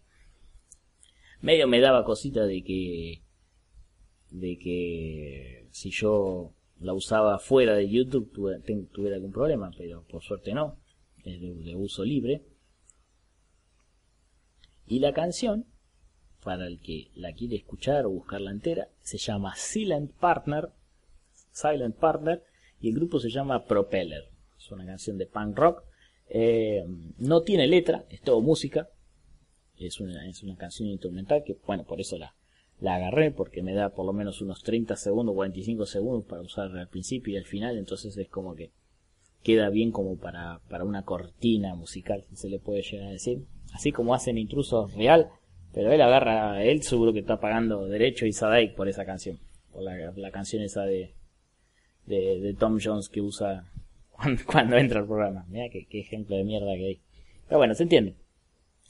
[1.40, 3.22] Medio me daba cosita de que
[4.30, 8.32] de que si yo la usaba fuera de YouTube
[8.92, 10.78] tuviera, algún problema, pero por suerte no,
[11.24, 12.42] es de uso libre.
[14.86, 15.66] Y la canción
[16.44, 20.68] para el que la quiere escuchar o buscarla entera, se llama Silent Partner,
[21.52, 22.44] Silent Partner,
[22.80, 24.28] y el grupo se llama Propeller.
[24.58, 25.82] Es una canción de punk rock.
[26.28, 26.84] Eh,
[27.18, 28.90] no tiene letra, es todo música.
[29.78, 32.34] Es una, es una canción instrumental que, bueno, por eso la,
[32.84, 36.70] la agarré, porque me da por lo menos unos 30 segundos, 45 segundos para usar
[36.76, 38.70] al principio y al final, entonces es como que
[39.42, 43.46] queda bien como para, para una cortina musical, si se le puede llegar a decir.
[43.72, 45.30] Así como hacen Intrusos Real,
[45.72, 48.32] pero él agarra, él seguro que está pagando derecho y
[48.76, 49.38] por esa canción.
[49.72, 51.14] Por la, canción esa de,
[52.06, 53.64] de, Tom Jones que usa
[54.46, 55.46] cuando, entra al programa.
[55.48, 57.00] Mira qué, ejemplo de mierda que hay.
[57.48, 58.14] Pero bueno, se entiende.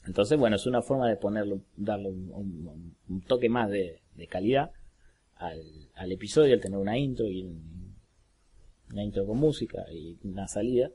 [0.06, 2.94] Entonces, bueno, es una forma de ponerlo, darle un,
[3.26, 4.72] toque más de, calidad
[5.36, 5.62] al,
[5.94, 7.50] al, episodio, al tener una intro y
[8.90, 10.90] una intro con música y una salida.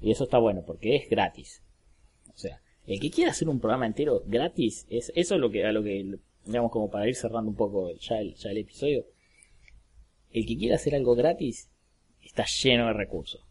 [0.00, 1.62] Y eso está bueno porque es gratis.
[2.32, 5.64] O sea, el que quiera hacer un programa entero gratis, es, eso es lo que,
[5.64, 9.04] a lo que, digamos, como para ir cerrando un poco ya el, ya el episodio.
[10.32, 11.68] El que quiera hacer algo gratis
[12.22, 13.44] está lleno de recursos.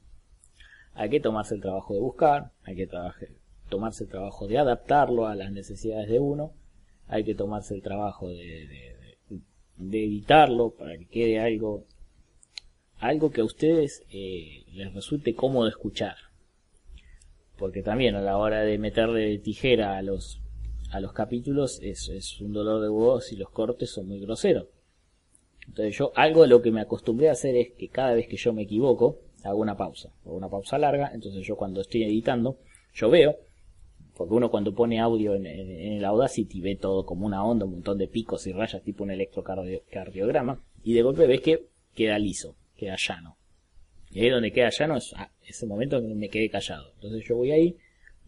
[0.94, 2.88] Hay que tomarse el trabajo de buscar, hay que
[3.70, 6.54] tomarse el trabajo de adaptarlo a las necesidades de uno,
[7.08, 8.96] hay que tomarse el trabajo de,
[9.78, 11.86] de, editarlo para que quede algo,
[13.00, 16.16] algo que a ustedes eh, les resulte cómodo escuchar
[17.60, 20.42] porque también a la hora de meterle tijera a los
[20.92, 24.70] a los capítulos es, es un dolor de huevos y los cortes son muy groseros.
[25.68, 28.38] Entonces yo algo de lo que me acostumbré a hacer es que cada vez que
[28.38, 32.58] yo me equivoco hago una pausa, o una pausa larga, entonces yo cuando estoy editando,
[32.96, 33.36] yo veo,
[34.20, 37.98] porque uno cuando pone audio en, el Audacity ve todo como una onda, un montón
[37.98, 42.98] de picos y rayas tipo un electrocardiograma, y de golpe ves que queda liso, queda
[42.98, 43.38] llano.
[44.12, 46.92] Y ahí donde queda llano es ah, ese momento en que me quedé callado.
[46.96, 47.78] Entonces yo voy ahí,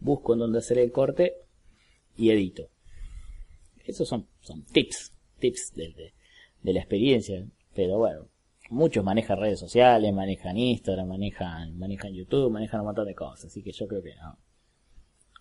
[0.00, 1.34] busco en dónde hacer el corte
[2.16, 2.70] y edito.
[3.84, 6.14] Esos son, son tips, tips de,
[6.62, 7.46] de, la experiencia.
[7.74, 8.28] Pero bueno,
[8.70, 13.44] muchos manejan redes sociales, manejan Instagram, manejan, manejan YouTube, manejan un montón de cosas.
[13.44, 14.38] Así que yo creo que no.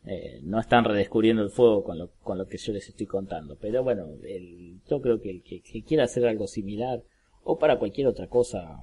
[0.05, 3.55] Eh, no están redescubriendo el fuego con lo, con lo que yo les estoy contando.
[3.57, 7.03] Pero bueno, el, yo creo que el que, quiera hacer algo similar
[7.43, 8.77] o para cualquier otra cosa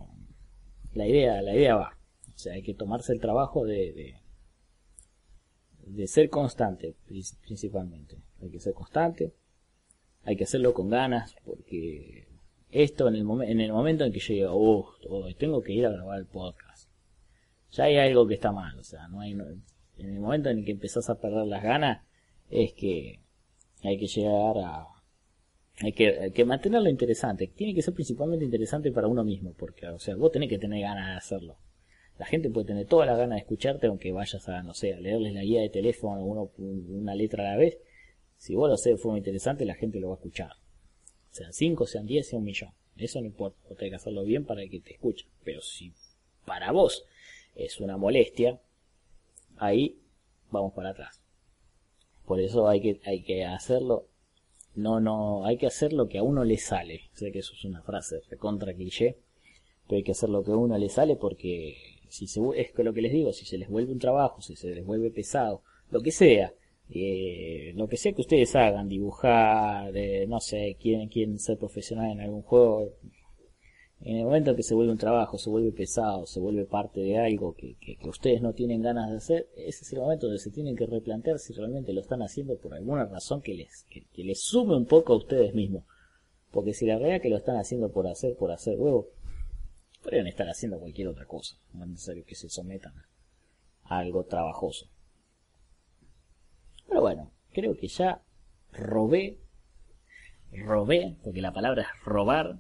[0.95, 1.99] la idea, la idea va.
[2.35, 4.21] O sea, hay que tomarse el trabajo de,
[5.87, 6.95] de ser constante,
[7.43, 8.19] principalmente.
[8.41, 9.33] Hay que ser constante,
[10.23, 12.29] hay que hacerlo con ganas, porque
[12.71, 14.95] esto en el, en el momento en que yo
[15.37, 16.89] tengo que ir a grabar el podcast,
[17.73, 19.37] ya hay algo que está mal, o sea, no hay,
[19.99, 22.05] en el momento en que empezás a perder las ganas,
[22.51, 23.21] es que
[23.83, 24.87] hay que llegar a,
[25.81, 29.87] hay que, hay que mantenerlo interesante, tiene que ser principalmente interesante para uno mismo, porque,
[29.87, 31.59] o sea, vos tenés que tener ganas de hacerlo.
[32.19, 34.99] La gente puede tener toda la ganas de escucharte, aunque vayas a, no sé, a
[34.99, 37.79] leerles la guía de teléfono, uno, una letra a la vez.
[38.37, 40.51] Si vos lo haces de forma interesante, la gente lo va a escuchar.
[41.31, 42.71] Sean 5, sean 10, sean un millón.
[42.97, 43.59] Eso no importa.
[43.69, 45.29] Vos tenés que hacerlo bien para que te escuchen.
[45.45, 45.93] Pero si
[46.45, 47.05] para vos
[47.55, 48.61] es una molestia,
[49.61, 49.99] ahí
[50.51, 51.23] vamos para atrás.
[52.27, 54.07] Por eso hay que, hay que hacerlo.
[54.75, 57.03] No, no, hay que hacer lo que a uno le sale.
[57.13, 59.19] Sé que eso es una frase recontra cliché.
[59.87, 61.77] Pero hay que hacer lo que a uno le sale porque
[62.09, 64.75] si se, es lo que les digo, si se les vuelve un trabajo, si se
[64.75, 66.53] les vuelve pesado, lo que sea,
[66.91, 72.11] eh, lo que sea que ustedes hagan, dibujar, eh, no sé, quieren, quieren ser profesional
[72.11, 72.93] en algún juego,
[74.09, 77.19] en el momento que se vuelve un trabajo, se vuelve pesado, se vuelve parte de
[77.19, 80.51] algo que, que, ustedes no tienen ganas de hacer, ese es el momento donde se
[80.51, 84.41] tienen que replantear si realmente lo están haciendo por alguna razón que les, que, les
[84.41, 85.85] sume un poco a ustedes mismos.
[86.51, 89.11] Porque si la realidad que lo están haciendo por hacer, por hacer huevo,
[90.03, 92.95] podrían estar haciendo cualquier otra cosa, no es necesario que se sometan
[93.85, 94.87] a algo trabajoso.
[96.89, 98.23] Pero bueno, creo que ya
[98.73, 99.39] robé,
[100.51, 102.59] robé, porque la palabra es robar,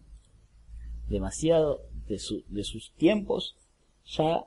[1.09, 3.57] demasiado de, su, de sus tiempos,
[4.05, 4.47] ya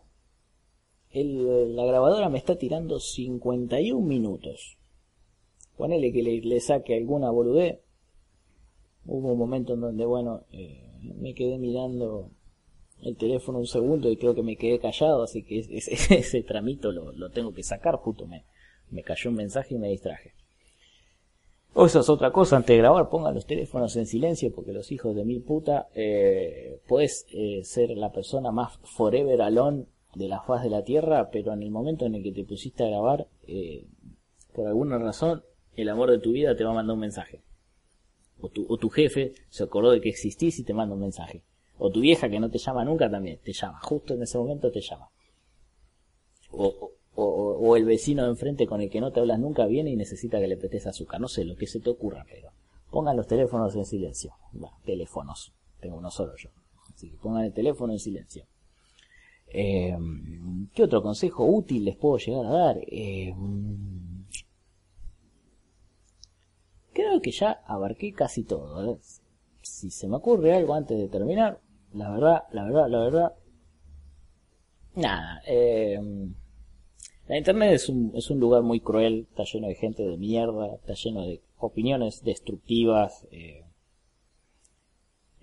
[1.12, 4.78] el, la grabadora me está tirando 51 minutos.
[5.78, 7.80] Ponele que le, saque alguna boludez.
[9.06, 12.30] Hubo un momento en donde, bueno, eh, me quedé mirando
[13.02, 16.92] el teléfono un segundo y creo que me quedé callado, así que ese, ese tramito
[16.92, 18.46] lo, lo, tengo que sacar, justo me,
[18.92, 20.34] me cayó un mensaje y me distraje.
[21.74, 24.92] O eso es otra cosa, antes de grabar pongan los teléfonos en silencio porque los
[24.92, 30.42] hijos de mil puta, eh, puedes eh, ser la persona más forever alone de la
[30.42, 33.28] faz de la tierra, pero en el momento en el que te pusiste a grabar,
[33.48, 33.86] eh,
[34.54, 35.44] por alguna razón,
[35.78, 37.42] el amor de tu vida te va a mandar un mensaje.
[38.42, 41.44] O tu, o tu jefe se acordó de que existís y te manda un mensaje.
[41.78, 43.80] O tu vieja que no te llama nunca también, te llama.
[43.82, 45.10] Justo en ese momento te llama.
[46.52, 49.96] O, o, el vecino de enfrente con el que no te hablas nunca viene y
[49.96, 51.20] necesita que le prestes azúcar.
[51.20, 52.52] No sé, lo que se te ocurra, pero
[52.90, 54.34] pongan los teléfonos en silencio.
[54.54, 55.54] Bueno, teléfonos.
[55.80, 56.50] Tengo uno solo yo.
[56.94, 58.46] Así que pongan el teléfono en silencio.
[59.48, 59.98] Eh,
[60.74, 62.78] ¿Qué otro consejo útil les puedo llegar a dar?
[62.88, 63.34] Eh,
[66.94, 69.00] creo que ya abarqué casi todo.
[69.62, 71.60] Si se me ocurre algo antes de terminar,
[71.94, 73.34] la verdad, la verdad, la verdad.
[74.96, 75.42] Nada.
[75.46, 76.00] Eh,
[77.32, 80.76] la internet es un, es un lugar muy cruel, está lleno de gente de mierda,
[80.76, 83.64] está lleno de opiniones destructivas, eh,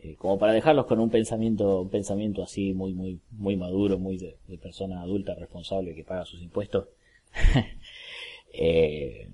[0.01, 4.18] eh, como para dejarlos con un pensamiento, un pensamiento así muy, muy, muy maduro, muy
[4.18, 6.89] de, persona adulta responsable que paga sus impuestos.
[8.53, 9.30] eh,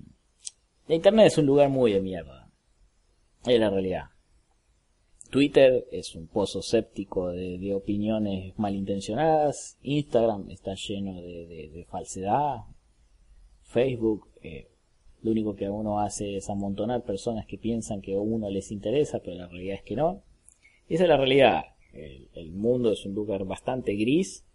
[0.87, 2.49] la internet es un lugar muy de mierda.
[3.45, 4.05] Es la realidad.
[5.29, 9.77] Twitter es un pozo séptico de, opiniones malintencionadas.
[9.81, 12.61] Instagram está lleno de, falsedad.
[13.63, 14.69] Facebook, eh,
[15.21, 19.19] lo único que uno hace es amontonar personas que piensan que a uno les interesa,
[19.19, 20.21] pero la realidad es que no.
[20.87, 21.65] Esa es la realidad.
[21.93, 24.45] El, mundo es un lugar bastante gris.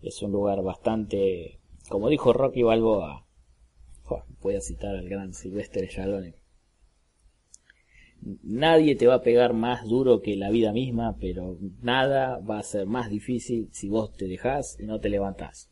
[0.00, 1.58] Es un lugar bastante,
[1.88, 3.26] como dijo Rocky Balboa,
[4.40, 6.37] voy a citar al gran Silvestre Stallone
[8.42, 12.62] Nadie te va a pegar más duro que la vida misma, pero nada va a
[12.62, 15.70] ser más difícil si vos te dejás y no te levantás.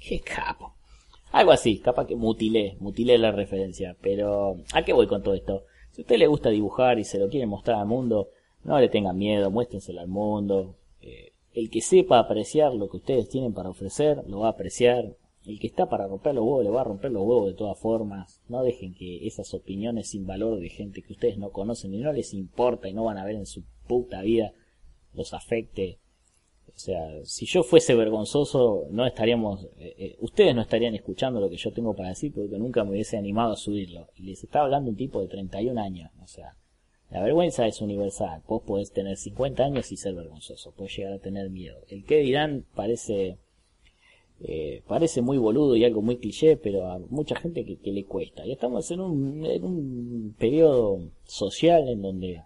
[0.00, 0.74] Qué capo.
[1.32, 5.64] Algo así, capaz que mutilé, mutilé la referencia, pero ¿a qué voy con todo esto?
[5.90, 8.30] Si a usted le gusta dibujar y se lo quiere mostrar al mundo,
[8.64, 10.76] no le tengan miedo, muéstrenselo al mundo.
[11.00, 15.16] Eh, el que sepa apreciar lo que ustedes tienen para ofrecer, lo va a apreciar.
[15.46, 17.78] El que está para romper los huevos le va a romper los huevos de todas
[17.78, 18.42] formas.
[18.48, 22.12] No dejen que esas opiniones sin valor de gente que ustedes no conocen y no
[22.12, 24.52] les importa y no van a ver en su puta vida
[25.12, 25.98] los afecte.
[26.68, 31.48] O sea, si yo fuese vergonzoso, no estaríamos, eh, eh, ustedes no estarían escuchando lo
[31.48, 34.08] que yo tengo para decir porque nunca me hubiese animado a subirlo.
[34.16, 36.10] Y les está hablando un tipo de 31 años.
[36.22, 36.56] O sea,
[37.10, 38.42] la vergüenza es universal.
[38.48, 40.72] Vos podés tener 50 años y ser vergonzoso.
[40.72, 41.78] Podés llegar a tener miedo.
[41.88, 43.38] El que dirán parece
[44.40, 48.46] eh, parece muy boludo y algo muy cliché, pero a mucha gente que, le cuesta.
[48.46, 52.42] Y estamos en un, en un periodo social en donde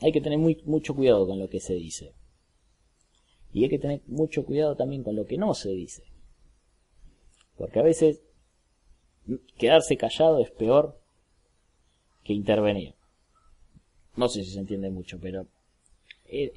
[0.00, 2.14] hay que tener muy, mucho cuidado con lo que se dice.
[3.52, 6.04] Y hay que tener mucho cuidado también con lo que no se dice.
[7.56, 8.22] Porque a veces
[9.56, 11.00] quedarse callado es peor
[12.24, 12.94] que intervenir.
[14.16, 15.46] No sé si se entiende mucho, pero
[16.24, 16.52] eh,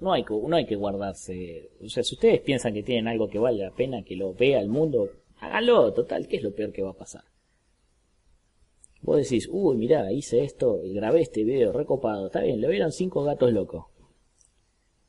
[0.00, 1.70] no, hay, no hay que guardarse.
[1.84, 4.60] O sea, si ustedes piensan que tienen algo que vale la pena que lo vea
[4.60, 7.24] el mundo, hágalo, total, ¿qué es lo peor que va a pasar?
[9.02, 12.92] Vos decís, uy, mirá, hice esto, y grabé este video recopado, está bien, le vieron
[12.92, 13.86] cinco gatos locos.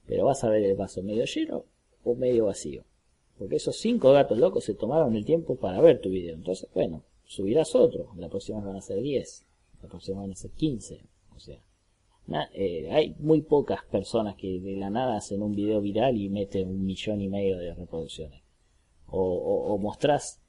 [0.06, 1.66] Pero vas a ver el vaso medio lleno
[2.04, 2.84] o medio vacío.
[3.38, 6.36] Porque esos cinco gatos locos se tomaron el tiempo para ver tu video.
[6.36, 8.12] Entonces, bueno, subirás otro.
[8.18, 9.46] La próxima van a ser 10.
[9.82, 11.02] La próxima van a ser 15.
[11.36, 11.62] O sea,
[12.54, 16.70] eh, hay muy pocas personas que de la nada hacen un video viral y meten
[16.70, 18.44] un millón y medio de reproducciones.
[19.08, 20.42] O, mostrás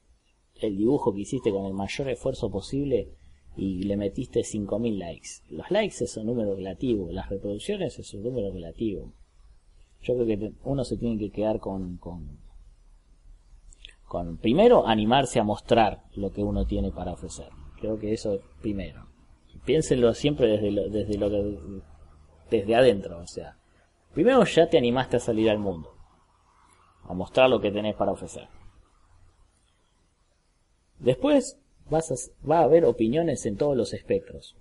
[0.55, 3.09] el dibujo que hiciste con el mayor esfuerzo posible
[3.57, 5.29] y le metiste 5.000 likes.
[5.49, 9.13] Los likes es un número relativo, las reproducciones es un número relativo.
[10.03, 12.39] Yo creo que uno se tiene que quedar con, con,
[14.07, 17.49] con primero animarse a mostrar lo que uno tiene para ofrecer.
[17.79, 19.10] Creo que eso primero.
[19.65, 21.81] Piénsenlo siempre desde lo, desde lo que,
[22.49, 23.57] desde adentro, o sea,
[24.13, 25.93] primero ya te animaste a salir al mundo,
[27.03, 28.47] a mostrar lo que tenés para ofrecer.
[30.99, 31.59] Después
[31.89, 34.55] vas a, va a haber opiniones en todos los espectros.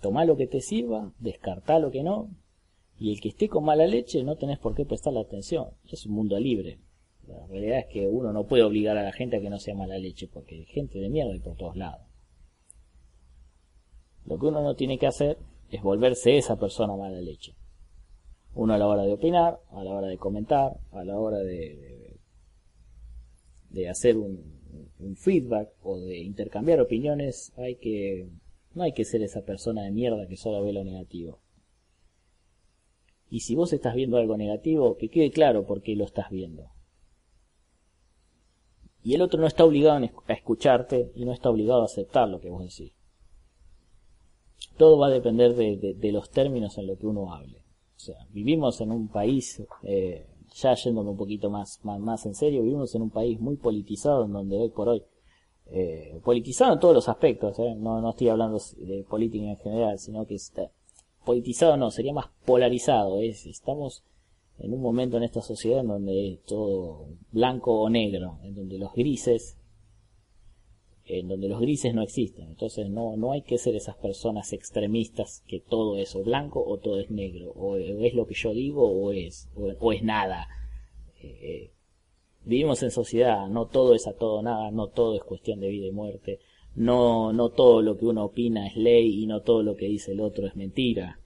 [0.00, 2.30] Tomá lo que te sirva, descartá lo que no,
[2.98, 5.68] y el que esté con mala leche no tenés por qué prestarle atención.
[5.90, 6.80] Es un mundo libre.
[7.26, 9.74] La realidad es que uno no puede obligar a la gente a que no sea
[9.74, 12.09] mala leche, porque hay gente de mierda y por todos lados.
[14.26, 15.38] Lo que uno no tiene que hacer
[15.70, 17.54] es volverse esa persona mala leche.
[18.54, 22.18] Uno a la hora de opinar, a la hora de comentar, a la hora de,
[23.70, 24.60] de, hacer un,
[24.98, 28.28] un, feedback o de intercambiar opiniones, hay que,
[28.74, 31.38] no hay que ser esa persona de mierda que solo ve lo negativo.
[33.30, 36.70] Y si vos estás viendo algo negativo, que quede claro por qué lo estás viendo.
[39.02, 42.40] Y el otro no está obligado a escucharte y no está obligado a aceptar lo
[42.40, 42.92] que vos decís.
[44.80, 47.58] Todo va a depender de, los términos en lo que uno hable.
[47.58, 52.62] O sea, vivimos en un país, eh, ya yéndome un poquito más, más, en serio,
[52.62, 55.02] vivimos en un país muy politizado en donde hoy por hoy,
[55.66, 59.98] eh, politizado en todos los aspectos, eh, no, no estoy hablando de política en general,
[59.98, 60.70] sino que está,
[61.26, 63.20] politizado no, sería más polarizado.
[63.20, 64.02] Es, estamos
[64.60, 68.78] en un momento en esta sociedad en donde es todo blanco o negro, en donde
[68.78, 69.58] los grises,
[71.18, 72.48] en donde los grises no existen.
[72.48, 77.00] Entonces no, no hay que ser esas personas extremistas que todo es blanco o todo
[77.00, 80.48] es negro, o, es lo que yo digo o es, o, es nada.
[81.22, 81.70] Eh, eh,
[82.44, 85.86] vivimos en sociedad, no todo es a todo nada, no todo es cuestión de vida
[85.86, 86.40] y muerte
[86.74, 90.12] no, no todo lo que uno opina es ley y no todo lo que dice
[90.12, 91.20] el otro es mentira.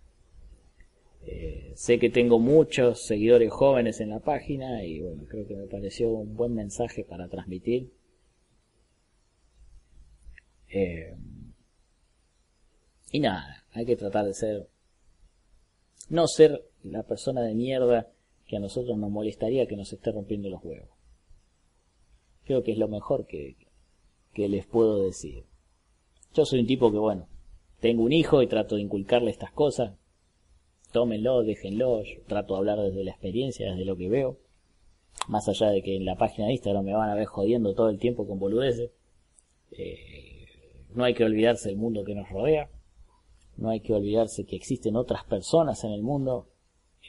[1.26, 5.66] Eh, sé que tengo muchos seguidores jóvenes en la página y bueno, creo que me
[5.66, 7.90] pareció un buen mensaje para transmitir.
[10.76, 11.14] Eh,
[13.12, 14.68] y nada, hay que tratar de ser,
[16.08, 18.10] no ser la persona de mierda
[18.48, 20.88] que a nosotros nos molestaría que nos esté rompiendo los huevos.
[22.44, 23.56] Creo que es lo mejor que,
[24.32, 25.44] que les puedo decir.
[26.34, 27.28] Yo soy un tipo que, bueno,
[27.78, 29.94] tengo un hijo y trato de inculcarle estas cosas.
[30.90, 32.02] Tómenlo, déjenlo.
[32.02, 34.40] Yo trato de hablar desde la experiencia, desde lo que veo.
[35.28, 37.90] Más allá de que en la página de Instagram me van a ver jodiendo todo
[37.90, 38.90] el tiempo con boludeces.
[39.70, 40.23] Eh,
[40.94, 42.70] no hay que olvidarse del mundo que nos rodea.
[43.56, 46.48] No hay que olvidarse que existen otras personas en el mundo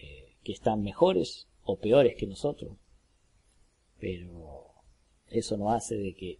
[0.01, 2.77] eh, que están mejores o peores que nosotros.
[3.99, 4.73] Pero
[5.27, 6.39] eso no hace de que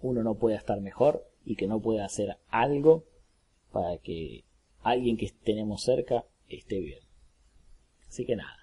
[0.00, 3.04] uno no pueda estar mejor y que no pueda hacer algo
[3.72, 4.44] para que
[4.82, 7.00] alguien que tenemos cerca esté bien.
[8.08, 8.56] Así que nada.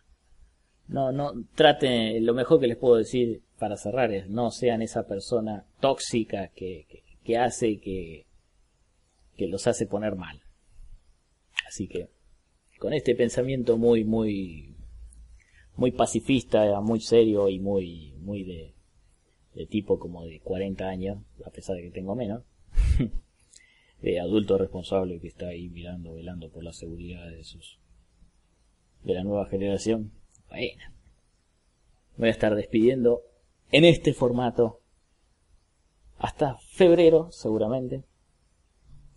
[0.88, 5.08] No, no, traten, lo mejor que les puedo decir para cerrar es no sean esa
[5.08, 7.04] persona tóxica que, que,
[7.36, 8.28] hace que,
[9.36, 10.40] que los hace poner mal.
[11.68, 12.08] Así que,
[12.80, 14.76] con este pensamiento muy, muy,
[15.76, 18.74] muy pacifista, muy serio y muy, muy de,
[19.56, 22.44] de tipo como de 40 años, a pesar de que tengo menos,
[24.02, 27.80] de adulto responsable que está ahí mirando, velando por la seguridad de sus
[29.04, 30.12] de la nueva generación.
[30.50, 30.84] Bueno,
[32.18, 33.22] voy a estar despidiendo
[33.72, 34.82] en este formato
[36.18, 38.04] hasta febrero, seguramente.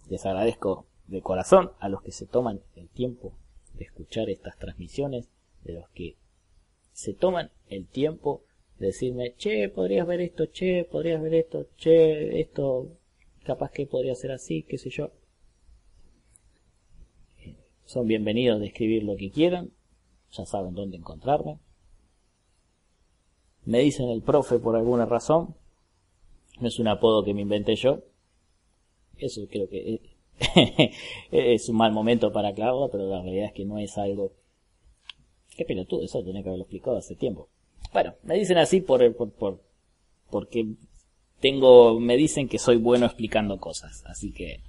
[0.09, 3.33] Les agradezco de corazón a los que se toman el tiempo
[3.75, 5.29] de escuchar estas transmisiones,
[5.65, 6.17] de los que
[6.93, 8.43] se toman el tiempo
[8.79, 12.89] decirme, che, podrías ver esto, che, podrías ver esto, che, esto
[13.45, 15.11] capaz que podría ser así, qué sé yo.
[17.85, 19.71] Son bienvenidos de escribir lo que quieran,
[20.33, 21.59] ya saben dónde encontrarme.
[23.65, 25.55] Me dicen el profe por alguna razón.
[26.61, 28.03] No es un apodo que me inventé yo.
[29.17, 30.01] Eso creo que
[31.31, 34.33] es un mal momento para aclararlo, pero la realidad es que no es algo...
[35.57, 37.49] Qué pelotudo, eso tenía que haberlo explicado hace tiempo.
[37.93, 39.61] Bueno, me dicen así por, por, por
[40.31, 40.75] porque
[41.41, 44.63] tengo, me dicen que soy bueno explicando cosas, así que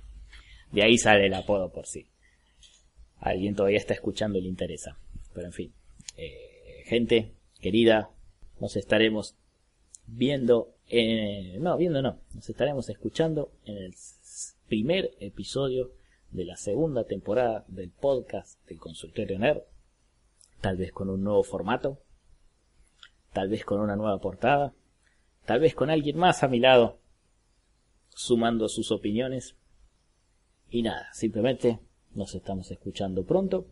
[0.72, 2.08] de ahí sale el apodo por sí.
[3.20, 4.98] Alguien todavía está escuchando y le interesa.
[5.34, 5.74] Pero en fin,
[6.18, 8.10] eh, gente querida,
[8.60, 9.36] nos estaremos
[10.08, 13.96] viendo, en, no, viendo no, nos estaremos escuchando en el
[14.68, 15.94] primer episodio
[16.32, 19.62] de la segunda temporada del podcast del consultorio NERD,
[20.60, 22.02] tal vez con un nuevo formato,
[23.32, 24.74] tal vez con una nueva portada,
[25.46, 27.00] tal vez con alguien más a mi lado,
[28.10, 29.56] sumando sus opiniones.
[30.70, 31.80] Y nada, simplemente
[32.14, 33.68] nos estamos escuchando pronto.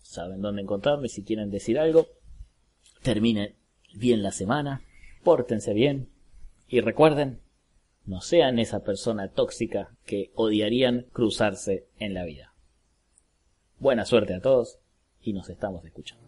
[0.00, 2.08] Saben dónde encontrarme si quieren decir algo.
[3.02, 3.54] Terminen
[3.94, 4.82] bien la semana,
[5.22, 6.17] pórtense bien
[6.68, 7.40] y recuerden,
[8.04, 12.54] no sean esa persona tóxica que odiarían cruzarse en la vida.
[13.78, 14.78] Buena suerte a todos
[15.20, 16.27] y nos estamos escuchando.